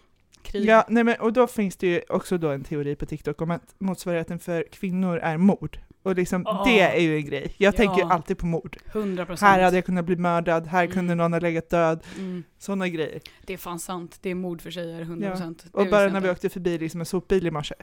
krig. 0.45 0.65
Ja, 0.65 0.85
nej 0.89 1.03
men, 1.03 1.15
och 1.19 1.33
då 1.33 1.47
finns 1.47 1.77
det 1.77 1.87
ju 1.87 2.01
också 2.09 2.37
då 2.37 2.49
en 2.51 2.63
teori 2.63 2.95
på 2.95 3.05
TikTok 3.05 3.41
om 3.41 3.51
att 3.51 3.75
motsvarigheten 3.77 4.39
för 4.39 4.65
kvinnor 4.71 5.17
är 5.17 5.37
mord. 5.37 5.79
Och 6.03 6.15
liksom, 6.15 6.47
Ah. 6.47 6.65
det 6.65 6.79
är 6.81 6.99
ju 7.01 7.15
en 7.17 7.25
grej. 7.25 7.53
Jag 7.57 7.73
Ja. 7.73 7.77
tänker 7.77 7.97
ju 7.97 8.03
alltid 8.09 8.37
på 8.37 8.45
mord. 8.45 8.77
100 8.91 9.25
procent. 9.25 9.49
Här 9.51 9.61
hade 9.63 9.77
jag 9.77 9.85
kunnat 9.85 10.05
bli 10.05 10.15
mördad, 10.15 10.67
här 10.67 10.85
kunde 10.87 11.13
Mm. 11.13 11.17
någon 11.17 11.33
ha 11.33 11.39
legat 11.39 11.69
död, 11.69 12.03
Mm. 12.17 12.43
sådana 12.57 12.87
grejer. 12.87 13.19
Det 13.45 13.53
är 13.53 13.57
fan 13.57 13.79
sant. 13.79 14.17
Det 14.21 14.29
är 14.29 14.35
mord 14.35 14.61
för 14.61 14.71
tjejer, 14.71 15.01
100 15.01 15.29
procent. 15.29 15.65
Och 15.71 15.87
bara 15.87 16.07
när 16.07 16.21
vi 16.21 16.29
åkte 16.29 16.49
förbi 16.49 16.77
liksom 16.77 16.99
en 16.99 17.05
sopbil 17.05 17.47
i 17.47 17.51
morse, 17.51 17.75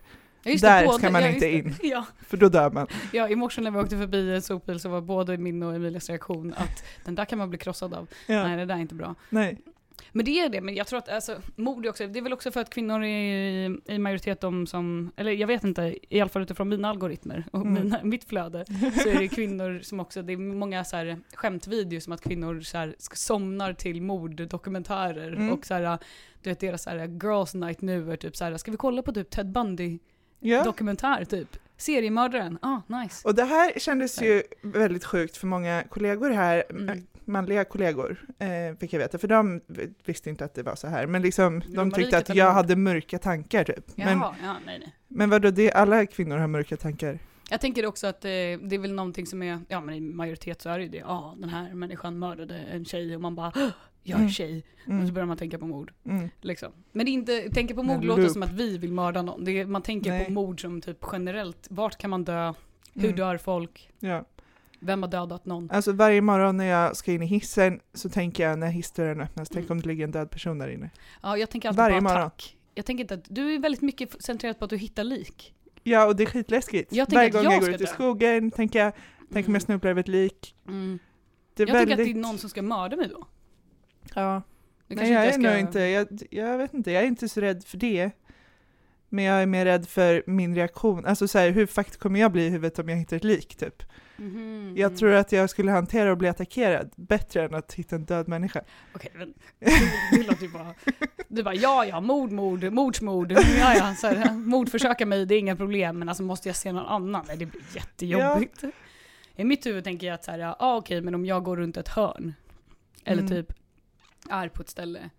där 0.45 0.88
ska 0.99 1.11
man 1.11 1.26
inte 1.26 1.49
in. 1.54 1.75
Ja, 1.83 2.04
för 2.28 2.37
då 2.37 2.49
dör 2.49 2.71
man. 2.71 2.87
ja, 3.12 3.28
i 3.28 3.37
morse 3.37 3.61
när 3.61 3.71
vi 3.71 3.78
åkte 3.78 3.97
förbi 3.99 4.35
en 4.35 4.42
sopbil 4.42 4.81
så 4.81 4.88
var 4.88 5.00
både 5.00 5.37
min 5.38 5.62
och 5.62 5.75
Emilias 5.75 6.09
reaktion 6.09 6.54
att 6.57 6.85
den 7.04 7.14
där 7.14 7.25
kan 7.25 7.38
man 7.38 7.49
bli 7.50 7.59
krossad 7.59 7.95
av. 7.95 8.09
Ja. 8.26 8.42
Nej, 8.49 8.57
det 8.57 8.64
där 8.64 8.75
är 8.75 8.78
inte 8.81 8.95
bra. 8.95 9.14
Nej. 9.31 9.59
Men 10.13 10.25
det 10.25 10.31
är 10.41 10.49
det, 10.49 10.61
men 10.61 10.75
jag 10.75 10.87
tror 10.87 10.99
att 10.99 11.09
alltså, 11.09 11.37
mord 11.57 11.87
är 11.87 11.90
också, 11.90 12.07
det 12.07 12.19
är 12.19 12.23
väl 12.23 12.33
också 12.33 12.51
för 12.51 12.61
att 12.61 12.71
kvinnor 12.71 13.05
är 13.05 13.93
i, 13.93 13.99
majoritet 13.99 14.40
de 14.40 14.66
som, 14.66 15.12
eller 15.16 15.33
jag 15.33 15.47
vet 15.47 15.64
inte, 15.64 15.97
i 16.14 16.21
alla 16.21 16.29
fall 16.29 16.43
utifrån 16.43 16.69
mina 16.69 16.88
algoritmer 16.90 17.45
och 17.53 17.61
Mm. 17.61 17.75
mina, 17.83 18.01
mitt 18.03 18.25
flöde, 18.25 18.64
så 19.03 19.09
är 19.09 19.19
det 19.19 19.29
kvinnor 19.29 19.81
som 19.83 20.01
också, 20.01 20.23
det 20.23 20.33
är 20.33 20.37
många 20.37 20.85
så 20.85 20.97
här 20.97 21.19
skämtvideos 21.35 22.05
som 22.05 22.12
att 22.12 22.21
kvinnor 22.21 22.61
så 22.61 22.79
här 22.79 22.95
somnar 22.99 23.73
till 23.73 24.03
morddokumentärer 24.03 25.33
Mm. 25.33 25.53
och 25.53 25.66
så 25.66 25.75
här, 25.75 25.99
du 26.43 26.51
vet 26.51 26.61
deras 26.61 26.83
så 26.83 26.90
här 26.90 26.99
girls 27.23 27.55
night 27.55 27.81
nu 27.81 28.12
är 28.12 28.16
typ 28.16 28.37
så 28.37 28.45
här, 28.45 28.57
ska 28.57 28.71
vi 28.71 28.77
kolla 28.77 29.03
på 29.03 29.12
typ 29.12 29.31
Ted 29.31 29.47
Bundy 29.53 29.99
Ja. 30.40 30.64
dokumentär 30.64 31.25
typ? 31.25 31.57
Seriemördaren, 31.83 32.59
ah 32.62 32.81
nice. 32.87 33.29
Och 33.29 33.35
det 33.35 33.45
här 33.45 33.73
kändes 33.79 34.23
ju 34.23 34.42
väldigt 34.62 35.05
sjukt 35.05 35.37
för 35.37 35.47
många 35.47 35.83
kollegor 35.90 36.31
här, 36.31 36.64
Mm. 36.71 37.07
manliga 37.25 37.64
kollegor, 37.64 38.27
eh, 38.38 38.77
fick 38.81 38.92
jag 38.92 38.99
veta, 38.99 39.18
för 39.18 39.29
de 39.29 39.61
visste 40.05 40.31
inte 40.31 40.45
att 40.45 40.55
det 40.55 40.62
var 40.62 40.75
så 40.75 40.87
här, 40.87 41.07
men 41.07 41.23
liksom, 41.23 41.62
de 41.66 41.90
tyckte 41.90 42.18
att 42.18 42.35
jag 42.35 42.53
hade 42.53 42.77
mörka 42.77 43.18
tankar 43.18 43.64
typ. 43.64 43.97
Men, 43.97 44.18
Jaha, 44.18 44.35
ja 44.45 44.57
nej 44.66 44.79
nej. 44.79 44.95
men 45.09 45.31
vadå, 45.31 45.51
det, 45.51 45.73
alla 45.73 46.07
kvinnor 46.07 46.37
har 46.37 46.47
mörka 46.47 46.77
tankar? 46.77 47.18
Jag 47.51 47.61
tänker 47.61 47.87
också 47.87 48.07
att 48.07 48.25
eh, 48.25 48.29
det 48.31 48.75
är 48.75 48.79
väl 48.79 48.92
någonting 48.92 49.27
som 49.27 49.42
är, 49.42 49.61
ja 49.68 49.81
men 49.81 49.95
i 49.95 50.01
majoritet 50.01 50.62
så 50.62 50.68
är 50.68 50.79
det 50.79 50.85
ju 50.85 50.90
det, 50.90 50.97
ja 50.99 51.35
den 51.38 51.49
här 51.49 51.75
människan 51.75 52.18
mördade 52.18 52.55
en 52.59 52.85
tjej 52.85 53.14
och 53.14 53.21
man 53.23 53.35
bara, 53.35 53.53
"Åh, 53.57 53.68
jag 54.03 54.15
är 54.17 54.21
Mm. 54.21 54.31
tjej. 54.31 54.65
Och 54.79 54.85
så 54.87 54.91
Mm. 54.93 55.15
börjar 55.15 55.27
man 55.27 55.37
tänka 55.37 55.59
på 55.59 55.67
mord. 55.67 55.93
Mm. 56.05 56.29
Liksom. 56.41 56.73
Men 56.93 57.07
det 57.07 57.11
är 57.11 57.12
inte, 57.12 57.51
tänka 57.51 57.75
på 57.75 57.83
mord 57.83 57.99
Men 57.99 58.07
låter 58.07 58.23
loop. 58.23 58.33
som 58.33 58.43
att 58.43 58.53
vi 58.53 58.79
vill 58.79 58.93
mörda 58.93 59.23
någon. 59.23 59.49
Är, 59.49 59.67
man 59.67 59.83
tänker 59.83 60.11
Nej. 60.11 60.25
på 60.25 60.33
mord 60.33 60.61
som 60.61 60.81
typ 60.81 60.99
generellt, 61.12 61.67
vart 61.71 61.99
kan 61.99 62.11
man 62.11 62.25
dö? 62.25 62.55
Hur 62.95 63.05
Mm. 63.05 63.17
dör 63.17 63.37
folk? 63.37 63.91
Ja. 64.01 64.25
Vem 64.81 65.03
har 65.03 65.11
dödat 65.11 65.47
någon? 65.47 65.71
Alltså 65.71 65.93
varje 65.93 66.21
morgon 66.21 66.57
när 66.57 66.65
jag 66.65 66.97
ska 66.97 67.12
in 67.12 67.23
i 67.23 67.27
hissen 67.27 67.81
så 67.95 68.09
tänker 68.09 68.49
jag 68.49 68.59
när 68.59 68.67
hissdörren 68.69 69.21
öppnas, 69.21 69.49
tänk 69.49 69.65
Mm. 69.67 69.77
om 69.79 69.81
det 69.83 69.88
ligger 69.88 70.05
en 70.05 70.11
död 70.11 70.31
person 70.31 70.59
där 70.59 70.69
inne. 70.69 70.91
Ja, 71.23 71.37
jag 71.37 71.51
tänker 71.51 71.69
alltid 71.69 71.77
Varje 71.79 71.97
på 71.99 72.03
morgon. 72.05 72.19
attack. 72.19 72.57
Jag 72.75 72.87
tänker 72.87 73.05
inte 73.05 73.15
att, 73.15 73.25
du 73.29 73.55
är 73.55 73.59
väldigt 73.59 73.83
mycket 73.83 74.23
centrerat 74.23 74.59
på 74.59 74.65
att 74.65 74.71
du 74.71 74.77
hittar 74.77 75.05
lik. 75.05 75.55
Ja, 75.83 76.07
och 76.07 76.17
det 76.17 76.23
är 76.23 76.27
skitläskigt. 76.27 76.93
Jag 76.93 77.09
tänker 77.09 77.17
Varje 77.19 77.29
att 77.29 77.33
gång 77.35 77.45
jag 77.45 77.53
jag 77.53 77.61
går 77.61 77.71
ut 77.75 77.81
i 77.81 77.87
skogen 77.87 78.51
tänker 78.51 78.79
jag, 78.79 78.93
tänk 79.33 79.49
om 79.49 79.55
jag 79.55 79.62
snubblar 79.62 79.91
över 79.91 80.01
ett 80.01 80.09
lik. 80.09 80.55
Mm. 80.69 80.99
Det 81.55 81.62
är 81.62 81.67
Jag 81.67 81.75
väldigt... 81.75 81.88
tänker 81.97 82.03
att 82.03 82.15
det 82.15 82.19
är 82.19 82.23
någon 82.23 82.38
som 82.38 82.51
ska 82.51 82.62
mörda 82.62 82.97
mig 82.97 83.09
då. 83.09 83.27
Ja. 84.15 84.43
Du 84.88 84.95
Nej, 84.97 85.12
jag 85.12 85.23
är 85.23 85.27
inte 85.27 85.38
nog 85.38 85.51
ska... 85.53 85.59
inte, 85.59 85.81
jag, 85.81 86.09
jag 86.31 86.59
vet 86.59 86.75
inte, 86.75 86.91
jag 86.91 87.03
är 87.03 87.07
inte 87.07 87.29
så 87.29 87.41
rädd 87.41 87.65
för 87.65 87.77
det. 87.77 88.11
Men 89.09 89.25
jag 89.25 89.43
är 89.43 89.47
mer 89.47 89.65
rädd 89.65 89.88
för 89.88 90.23
min 90.27 90.55
reaktion, 90.55 91.07
alltså 91.07 91.29
så 91.29 91.38
här, 91.38 91.51
hur 91.51 91.67
fucked 91.67 91.99
kommer 91.99 92.21
jag 92.21 92.33
bli 92.33 92.47
i 92.47 92.49
huvudet 92.49 92.79
om 92.79 92.88
jag 92.88 92.97
hittar 92.97 93.17
ett 93.17 93.25
lik 93.25 93.57
typ? 93.57 93.83
Mhm. 94.17 94.75
Jag 94.77 94.97
tror 94.97 95.12
att 95.12 95.33
jag 95.33 95.51
skulle 95.51 95.71
hantera 95.71 96.11
och 96.11 96.19
bli 96.19 96.29
attackerad 96.29 96.91
bättre 96.97 97.45
än 97.45 97.55
att 97.55 97.73
hitta 97.75 97.97
en 97.97 98.05
död 98.05 98.29
människa. 98.29 98.61
Okej, 98.95 99.12
men 99.15 99.35
det 100.12 100.27
låter 100.27 100.43
ju 100.43 100.49
bara... 100.49 100.75
Du 101.29 101.43
bara 101.43 101.55
ja, 101.55 101.85
ja, 101.87 102.01
mord, 102.01 102.33
mord, 102.33 102.73
mordsmord. 102.73 103.33
Ja, 103.33 103.75
ja, 103.77 103.95
så 103.95 104.07
här, 104.07 104.33
mordförsöka 104.33 105.07
mig, 105.07 105.27
det 105.27 105.35
är 105.35 105.38
inga 105.38 105.57
problem, 105.57 105.99
men 105.99 106.09
alltså 106.09 106.23
måste 106.23 106.49
jag 106.49 106.57
se 106.57 106.73
någon 106.73 106.87
annan? 106.87 107.25
Nej, 107.29 107.37
det 107.37 107.47
blir 107.47 107.62
jättejobbigt. 107.75 108.65
I 109.37 109.45
mitt 109.45 109.67
huvud 109.67 109.85
tänker 109.85 110.07
jag 110.07 110.15
att 110.15 110.25
så 110.25 110.31
här, 110.31 110.38
ja 110.38 110.57
ah, 110.59 110.77
okej, 110.77 111.01
men 111.01 111.15
om 111.15 111.27
jag 111.27 111.45
går 111.45 111.57
runt 111.57 111.77
ett 111.77 111.88
hörn, 111.88 112.35
eller 113.05 113.23
Mm. 113.23 113.31
typ 113.35 113.53
är 114.33 114.49
på 114.49 114.62
ett 114.62 114.68
ställe, 114.68 115.11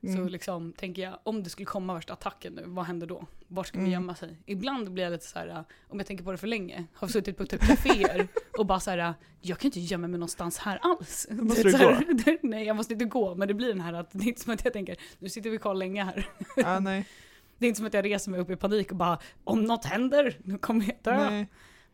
så 0.00 0.06
Mm. 0.08 0.28
liksom 0.28 0.72
tänker 0.72 1.02
jag, 1.02 1.18
om 1.22 1.42
det 1.42 1.50
skulle 1.50 1.66
komma 1.66 1.94
värsta 1.94 2.12
attacken 2.12 2.52
nu, 2.52 2.62
vad 2.66 2.84
händer 2.84 3.06
då? 3.06 3.26
Var 3.48 3.64
ska 3.64 3.78
vi 3.78 3.82
Mm. 3.84 3.92
gömma 3.92 4.14
sig? 4.14 4.42
Ibland 4.46 4.92
blir 4.92 5.04
jag 5.04 5.10
lite 5.10 5.26
så 5.26 5.38
här, 5.38 5.64
om 5.88 5.98
jag 5.98 6.06
tänker 6.06 6.24
på 6.24 6.32
det 6.32 6.38
för 6.38 6.46
länge, 6.46 6.84
har 6.94 7.08
suttit 7.08 7.36
på 7.36 7.46
typ 7.46 7.60
kaféer 7.60 8.28
och 8.58 8.66
bara 8.66 8.80
så 8.80 8.90
här, 8.90 9.14
jag 9.40 9.58
kan 9.58 9.68
inte 9.68 9.80
gömma 9.80 10.06
mig 10.08 10.18
någonstans 10.18 10.58
här 10.58 10.78
alls. 10.82 11.26
Måste 11.30 11.62
du 11.62 11.70
så 11.70 11.76
här, 11.78 12.38
Nej, 12.46 12.64
jag 12.66 12.76
måste 12.76 12.92
inte 12.92 13.04
gå, 13.04 13.34
men 13.34 13.48
det 13.48 13.54
blir 13.54 13.68
den 13.68 13.80
här 13.80 13.92
att, 13.92 14.10
det 14.12 14.24
är 14.24 14.28
inte 14.28 14.40
som 14.40 14.52
att 14.54 14.64
jag 14.64 14.72
tänker, 14.72 14.96
nu 15.18 15.28
sitter 15.28 15.50
vi 15.50 15.58
kvar 15.58 15.74
länge 15.74 16.04
här. 16.04 16.28
Ja, 16.56 16.80
nej. 16.80 17.06
Det 17.58 17.66
är 17.66 17.68
inte 17.68 17.78
som 17.78 17.86
att 17.86 17.94
jag 17.94 18.04
reser 18.04 18.30
mig 18.30 18.40
upp 18.40 18.50
i 18.50 18.56
panik 18.56 18.90
och 18.90 18.96
bara, 18.96 19.18
om 19.44 19.64
något 19.64 19.84
händer, 19.84 20.38
nu 20.44 20.58
kommer 20.58 20.84
jag 20.86 20.96
dö. 21.02 21.30
nej. 21.30 21.46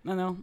Men 0.03 0.19
ja. 0.19 0.37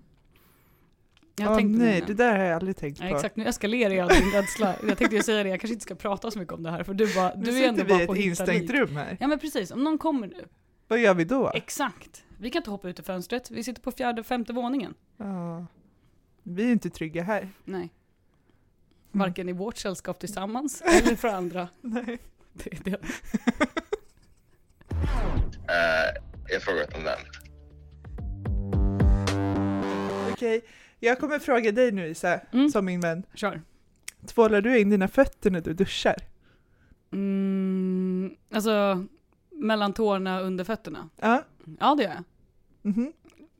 Jag 1.35 1.57
på 1.57 1.65
nej, 1.67 2.03
det. 2.07 2.13
där 2.13 2.37
har 2.37 2.45
jag 2.45 2.55
aldrig 2.55 2.75
tänkt 2.77 2.99
Ja, 3.01 3.09
på. 3.09 3.15
exakt, 3.15 3.35
nu 3.35 3.45
eskalerar 3.45 3.93
jag 3.93 4.09
din 4.09 4.31
rädsla. 4.31 4.75
Jag 4.87 4.97
tänkte 4.97 5.15
ju 5.15 5.23
säga 5.23 5.43
det, 5.43 5.49
jag 5.49 5.59
kanske 5.59 5.73
inte 5.73 5.83
ska 5.83 5.95
prata 5.95 6.31
så 6.31 6.39
mycket 6.39 6.53
om 6.53 6.63
det 6.63 6.71
här, 6.71 6.83
för 6.83 6.93
du, 6.93 7.15
bara, 7.15 7.35
du 7.35 7.57
är 7.63 7.67
ändå 7.69 7.83
vi 7.83 7.89
bara 7.89 8.01
i 8.03 8.07
på 8.07 8.13
ett 8.13 8.19
att 8.19 8.25
hitta 8.25 8.29
instängt 8.29 8.61
lik. 8.61 8.71
rum 8.79 8.95
här. 8.95 9.17
Ja 9.19 9.27
men 9.27 9.39
precis, 9.39 9.71
om 9.71 9.83
någon 9.83 9.97
kommer 9.97 10.27
nu. 10.27 10.45
Vad 10.87 10.99
gör 10.99 11.13
vi 11.13 11.23
då? 11.25 11.51
Exakt. 11.53 12.23
Vi 12.39 12.49
kan 12.49 12.59
inte 12.59 12.69
hoppa 12.71 12.89
ut 12.89 12.99
i 12.99 13.03
fönstret, 13.03 13.51
vi 13.51 13.63
sitter 13.63 13.81
på 13.81 13.91
fjärde, 13.91 14.23
femte 14.23 14.53
våningen. 14.53 14.93
Ja. 15.17 15.65
Vi 16.43 16.63
är 16.67 16.71
inte 16.71 16.89
trygga 16.89 17.23
här. 17.23 17.49
Nej. 17.63 17.79
Mm. 17.79 17.89
Varken 19.11 19.49
i 19.49 19.53
vårt 19.53 19.77
sällskap 19.77 20.19
tillsammans, 20.19 20.81
eller 20.85 21.15
för 21.15 21.27
andra. 21.27 21.67
Nej. 21.81 22.17
Det 22.53 22.73
är 22.73 22.79
det. 22.83 22.97
eh, 25.67 26.21
jag 26.49 26.61
frågat 26.61 26.93
om 26.95 27.03
den. 27.03 27.17
Okej, 30.31 30.61
jag 31.03 31.19
kommer 31.19 31.39
fråga 31.39 31.71
dig 31.71 31.91
nu 31.91 32.07
Isa, 32.07 32.39
Mm. 32.51 32.69
som 32.69 32.85
min 32.85 33.01
vän. 33.01 33.23
Kör. 33.33 33.61
Tvålar 34.27 34.61
du 34.61 34.79
in 34.79 34.89
dina 34.89 35.07
fötter 35.07 35.51
när 35.51 35.61
du 35.61 35.73
duschar? 35.73 36.15
Mm, 37.11 38.35
alltså, 38.53 39.05
mellan 39.51 39.93
tårna 39.93 40.39
och 40.39 40.45
under 40.45 40.63
fötterna. 40.63 41.09
Ja. 41.21 41.43
Ja, 41.79 41.95
det 41.95 42.03
gör 42.03 42.09
jag. 42.11 42.23
Mhm. 42.81 43.13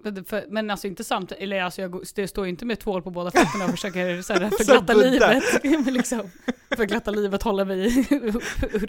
Men, 0.06 0.26
för, 0.26 0.46
men 0.50 0.70
alltså 0.70 0.88
inte 0.88 1.04
samtidigt, 1.04 1.44
eller 1.44 1.62
alltså 1.62 1.82
jag 1.82 1.92
går- 1.92 2.04
det 2.16 2.28
står 2.28 2.46
ju 2.46 2.50
inte 2.50 2.66
med 2.66 2.80
tvål 2.80 3.02
på 3.02 3.10
båda 3.10 3.32
fötterna 3.32 3.66
och 3.66 3.72
försöker 3.72 4.22
så 4.22 4.34
här, 4.34 4.40
Som 4.50 4.58
förglatta 4.58 4.94
Buddha. 4.94 5.10
livet. 5.10 5.44
Men 5.86 5.94
liksom, 5.94 6.22
förglatta 6.78 7.12
livet, 7.12 7.44
hålla 7.44 7.66
mig 7.72 7.90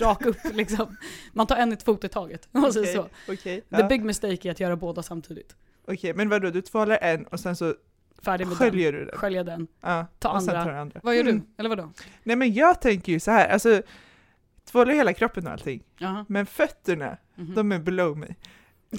rak 0.01 0.27
upp 0.27 0.37
liksom. 0.53 0.97
Man 1.33 1.47
tar 1.47 1.57
en 1.57 1.73
ett 1.73 1.83
fot 1.83 2.05
i 2.05 2.09
taget. 2.09 2.49
om 2.53 2.61
man 2.61 2.73
säger 2.73 2.99
Okej, 2.99 3.11
så. 3.27 3.33
okej, 3.33 3.61
The 3.61 3.67
ja. 3.81 3.87
big 3.89 4.05
mistake 4.05 4.49
är 4.49 4.51
att 4.51 4.61
göra 4.61 4.77
båda 4.77 5.03
samtidigt. 5.03 5.57
Okej, 5.87 6.15
men 6.15 6.29
vadå, 6.29 6.51
du 6.51 6.63
tvålar 6.63 6.99
en 7.03 7.25
och 7.25 7.41
sen 7.41 7.57
så 7.57 7.75
Färdig 8.25 8.47
med 8.47 8.57
sköljer 8.57 8.93
du 8.93 8.99
den. 8.99 9.07
den? 9.09 9.19
Skölja 9.19 9.45
den. 9.45 9.67
Ja, 9.81 10.07
Ta 10.19 10.33
och 10.33 10.43
sen 10.43 10.51
andra. 10.57 10.65
tar 10.65 10.73
du 10.73 10.79
andra. 10.79 11.01
Vad 11.03 11.15
gör 11.17 11.23
Mm. 11.23 11.39
du? 11.39 11.43
Eller 11.57 11.69
vadå? 11.69 11.93
Nej 12.23 12.37
men 12.37 12.55
jag 12.55 12.81
tänker 12.81 13.13
ju 13.13 13.21
så 13.21 13.31
här, 13.31 13.49
alltså 13.49 13.83
tvålar 14.65 14.95
hela 14.95 15.13
kroppen 15.13 15.47
och 15.47 15.53
allting, 15.53 15.83
Jaha. 15.99 16.25
men 16.29 16.47
fötterna, 16.47 17.17
Mhm. 17.35 17.55
de 17.55 17.73
är 17.73 17.79
below 17.79 18.19
me. 18.19 18.27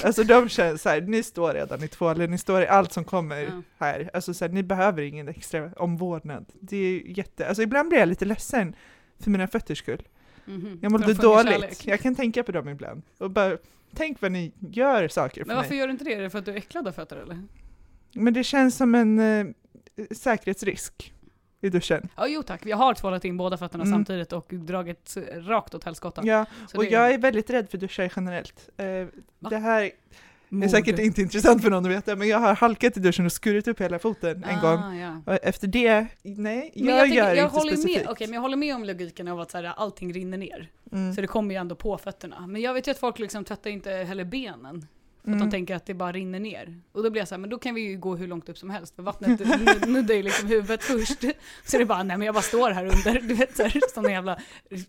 Alltså 0.03 0.23
de 0.23 0.49
känns 0.49 0.81
så 0.81 0.89
här, 0.89 1.01
ni 1.01 1.23
står 1.23 1.53
redan 1.53 1.83
i 1.83 1.87
tvålen, 1.87 2.31
ni 2.31 2.37
står 2.37 2.61
i 2.61 2.67
allt 2.67 2.91
som 2.93 3.03
kommer 3.03 3.41
Ja. 3.41 3.61
här. 3.77 4.09
Alltså 4.13 4.33
så 4.33 4.45
här, 4.45 4.51
ni 4.51 4.63
behöver 4.63 5.01
ingen 5.01 5.27
extra 5.27 5.71
omvårdnad. 5.77 6.45
Det 6.53 6.77
är 6.77 7.17
jätte, 7.17 7.47
alltså 7.47 7.63
ibland 7.63 7.89
blir 7.89 7.99
jag 7.99 8.09
lite 8.09 8.25
ledsen 8.25 8.75
för 9.19 9.31
mina 9.31 9.47
fötters 9.47 9.77
skull. 9.79 10.07
Mhm. 10.45 10.79
Jag 10.81 10.91
mådde 10.91 11.13
dåligt. 11.13 11.51
kärlek. 11.51 11.87
Jag 11.87 11.99
kan 11.99 12.15
tänka 12.15 12.43
på 12.43 12.51
dem 12.51 12.69
ibland. 12.69 13.01
Och 13.17 13.31
bara, 13.31 13.57
tänk 13.95 14.21
vad 14.21 14.31
ni 14.31 14.51
gör 14.59 15.07
saker 15.07 15.41
för 15.41 15.47
Men 15.47 15.55
varför 15.55 15.69
mig. 15.69 15.79
gör 15.79 15.87
du 15.87 15.91
inte 15.91 16.03
det? 16.03 16.13
Är 16.13 16.21
det 16.21 16.29
för 16.29 16.39
att 16.39 16.45
du 16.45 16.51
är 16.51 16.55
äcklad 16.55 16.87
av 16.87 16.91
fötter 16.91 17.17
eller? 17.17 17.43
Men 18.15 18.33
det 18.33 18.43
känns 18.43 18.75
som 18.77 18.95
en 18.95 19.19
eh, 19.19 19.45
säkerhetsrisk 20.11 21.13
i 21.61 21.69
duschen. 21.69 22.09
Ja, 22.15 22.27
jo 22.27 22.43
tack. 22.43 22.65
Jag 22.65 22.77
har 22.77 22.93
tvålat 22.93 23.25
in 23.25 23.37
båda 23.37 23.57
fötterna 23.57 23.83
Mm. 23.83 23.93
samtidigt 23.95 24.33
och 24.33 24.47
dragit 24.49 25.17
rakt 25.35 25.75
åt 25.75 25.83
helskotta. 25.83 26.21
Ja, 26.25 26.45
Så 26.71 26.77
och 26.77 26.83
det 26.83 26.89
jag 26.89 27.13
är 27.13 27.17
väldigt 27.17 27.49
rädd 27.49 27.69
för 27.69 27.77
duschar 27.77 28.11
generellt. 28.15 28.69
Eh, 28.77 28.85
det 29.49 29.57
här 29.57 29.81
är 29.83 29.91
mord. 30.49 30.69
säkert 30.69 30.99
inte 30.99 31.21
intressant 31.21 31.61
för 31.63 31.69
någon 31.69 31.85
att 31.85 31.91
veta, 31.91 32.15
men 32.15 32.27
jag 32.27 32.39
har 32.39 32.55
halkat 32.55 32.97
i 32.97 32.99
duschen 32.99 33.25
och 33.25 33.31
skurit 33.31 33.67
upp 33.67 33.81
hela 33.81 33.99
foten 33.99 34.43
en 34.43 34.59
gång. 34.61 34.79
Ah, 34.79 34.95
ja. 34.95 35.21
Och 35.25 35.39
efter 35.43 35.67
det, 35.67 36.07
nej, 36.23 36.71
jag, 36.73 36.85
Men 36.85 36.95
jag, 36.95 37.03
tänker, 37.03 37.17
gör 37.17 37.35
jag, 37.35 37.45
inte 37.45 37.55
håller 37.57 37.71
med, 37.71 37.79
specifikt. 37.79 38.09
okej, 38.09 38.27
men 38.27 38.33
jag 38.33 38.41
håller 38.41 38.57
med 38.57 38.75
om 38.75 38.83
logiken 38.85 39.27
av 39.27 39.39
att 39.39 39.51
så 39.51 39.57
här, 39.57 39.63
allting 39.63 40.13
rinner 40.13 40.37
ner. 40.37 40.71
Mm. 40.91 41.13
Så 41.15 41.21
det 41.21 41.27
kommer 41.27 41.55
ju 41.55 41.59
ändå 41.61 41.75
på 41.75 41.97
fötterna. 41.97 42.47
Men 42.47 42.61
jag 42.61 42.73
vet 42.73 42.87
ju 42.87 42.91
att 42.91 42.99
folk 42.99 43.19
liksom 43.19 43.43
tvättar 43.45 43.69
inte 43.69 43.91
heller 43.91 44.23
benen. 44.23 44.87
För 45.25 45.31
att 45.31 45.35
Mm. 45.35 45.47
de 45.49 45.51
tänker 45.51 45.75
att 45.75 45.85
det 45.85 45.93
bara 45.93 46.11
rinner 46.11 46.39
ner. 46.39 46.81
Och 46.91 47.03
då 47.03 47.09
blir 47.09 47.21
jag 47.21 47.27
så 47.27 47.35
här, 47.35 47.39
men 47.39 47.49
då 47.49 47.59
kan 47.59 47.75
vi 47.75 47.81
ju 47.81 47.97
gå 47.97 48.15
hur 48.15 48.27
långt 48.27 48.49
upp 48.49 48.57
som 48.57 48.69
helst. 48.69 48.95
För 48.95 49.03
vattnet 49.03 49.39
nu- 49.39 49.87
nuddar 49.93 50.15
ju 50.15 50.23
liksom 50.23 50.47
huvudet 50.47 50.83
först. 50.83 51.21
Så 51.65 51.77
det 51.77 51.83
är 51.83 51.85
bara, 51.85 52.03
nej 52.03 52.17
men 52.17 52.25
jag 52.25 52.35
bara 52.35 52.41
står 52.41 52.71
här 52.71 52.83
under. 52.85 53.21
Du 53.27 53.33
vet 53.33 53.55
såhär, 53.57 53.93
som 53.93 54.05
en 54.05 54.11
jävla 54.11 54.39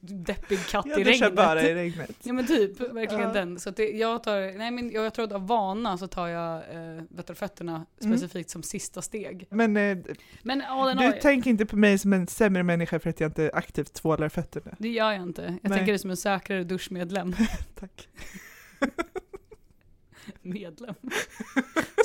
deppig 0.01 0.59
katt 0.66 0.87
Jag 0.88 1.01
i 1.01 1.05
regnet. 1.05 1.35
bara 1.37 1.62
i 1.62 1.75
regnet. 1.75 2.16
Ja 2.22 2.33
men 2.33 2.46
typ, 2.46 2.81
verkligen 2.81 3.20
Ja. 3.25 3.33
den. 3.33 3.59
Så 3.61 3.70
det, 3.70 3.88
jag 3.90 4.22
tar, 4.22 4.59
nej 4.59 4.70
men 4.70 4.90
jag, 4.90 5.05
jag 5.05 5.14
tror 5.14 5.25
att 5.25 5.33
av 5.33 5.46
vana 5.46 5.99
så 5.99 6.07
tar 6.07 6.29
jag 6.29 6.55
eh, 6.57 7.03
vet 7.11 7.27
du, 7.27 7.35
fötterna 7.35 7.87
Mm. 8.03 8.18
specifikt 8.18 8.51
som 8.51 8.62
sista 8.62 9.03
steg. 9.03 9.46
Men 9.51 9.77
eh, 9.77 9.99
Men 10.42 10.61
in 10.90 10.96
du 10.96 11.12
tänker 11.20 11.51
inte 11.51 11.66
på 11.66 11.77
mig 11.77 11.99
som 11.99 12.12
en 12.12 12.27
sämre 12.27 12.62
människa 12.62 12.99
för 13.01 13.11
att 13.11 13.20
jag 13.20 13.29
inte 13.29 13.51
aktivt 13.55 13.92
tvålar 13.94 14.29
fötterna. 14.29 14.77
det 14.79 14.88
gör 14.88 15.12
jag 15.12 15.22
inte. 15.22 15.42
Jag 15.62 15.70
Nej. 15.70 15.79
tänker 15.79 15.92
det 15.92 15.99
som 15.99 16.11
en 16.11 16.16
säkrare 16.16 16.64
duschmedlem. 16.64 17.35
Tack. 17.81 18.09
Medlem. 20.42 20.94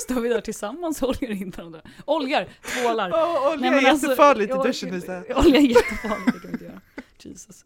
Står 0.00 0.20
vi 0.20 0.28
där 0.28 0.40
tillsammans 0.40 1.02
och 1.02 1.08
oljar 1.08 1.30
in 1.30 1.50
varandra? 1.50 1.80
Oljar, 2.04 2.48
tvålar. 2.62 3.10
Åh, 3.14 3.52
olja 3.52 3.60
Nej, 3.60 3.70
men 3.70 3.84
är 3.84 3.90
alltså, 3.90 4.06
jättefarligt 4.06 4.54
i 4.54 4.68
duschen. 4.68 4.94
Olja 5.36 5.56
är 5.56 5.60
jättefarligt, 5.60 6.26
det 6.26 6.40
kan 6.40 6.40
vi 6.42 6.52
inte 6.52 6.64
göra. 6.64 6.80
Jesus. 7.18 7.64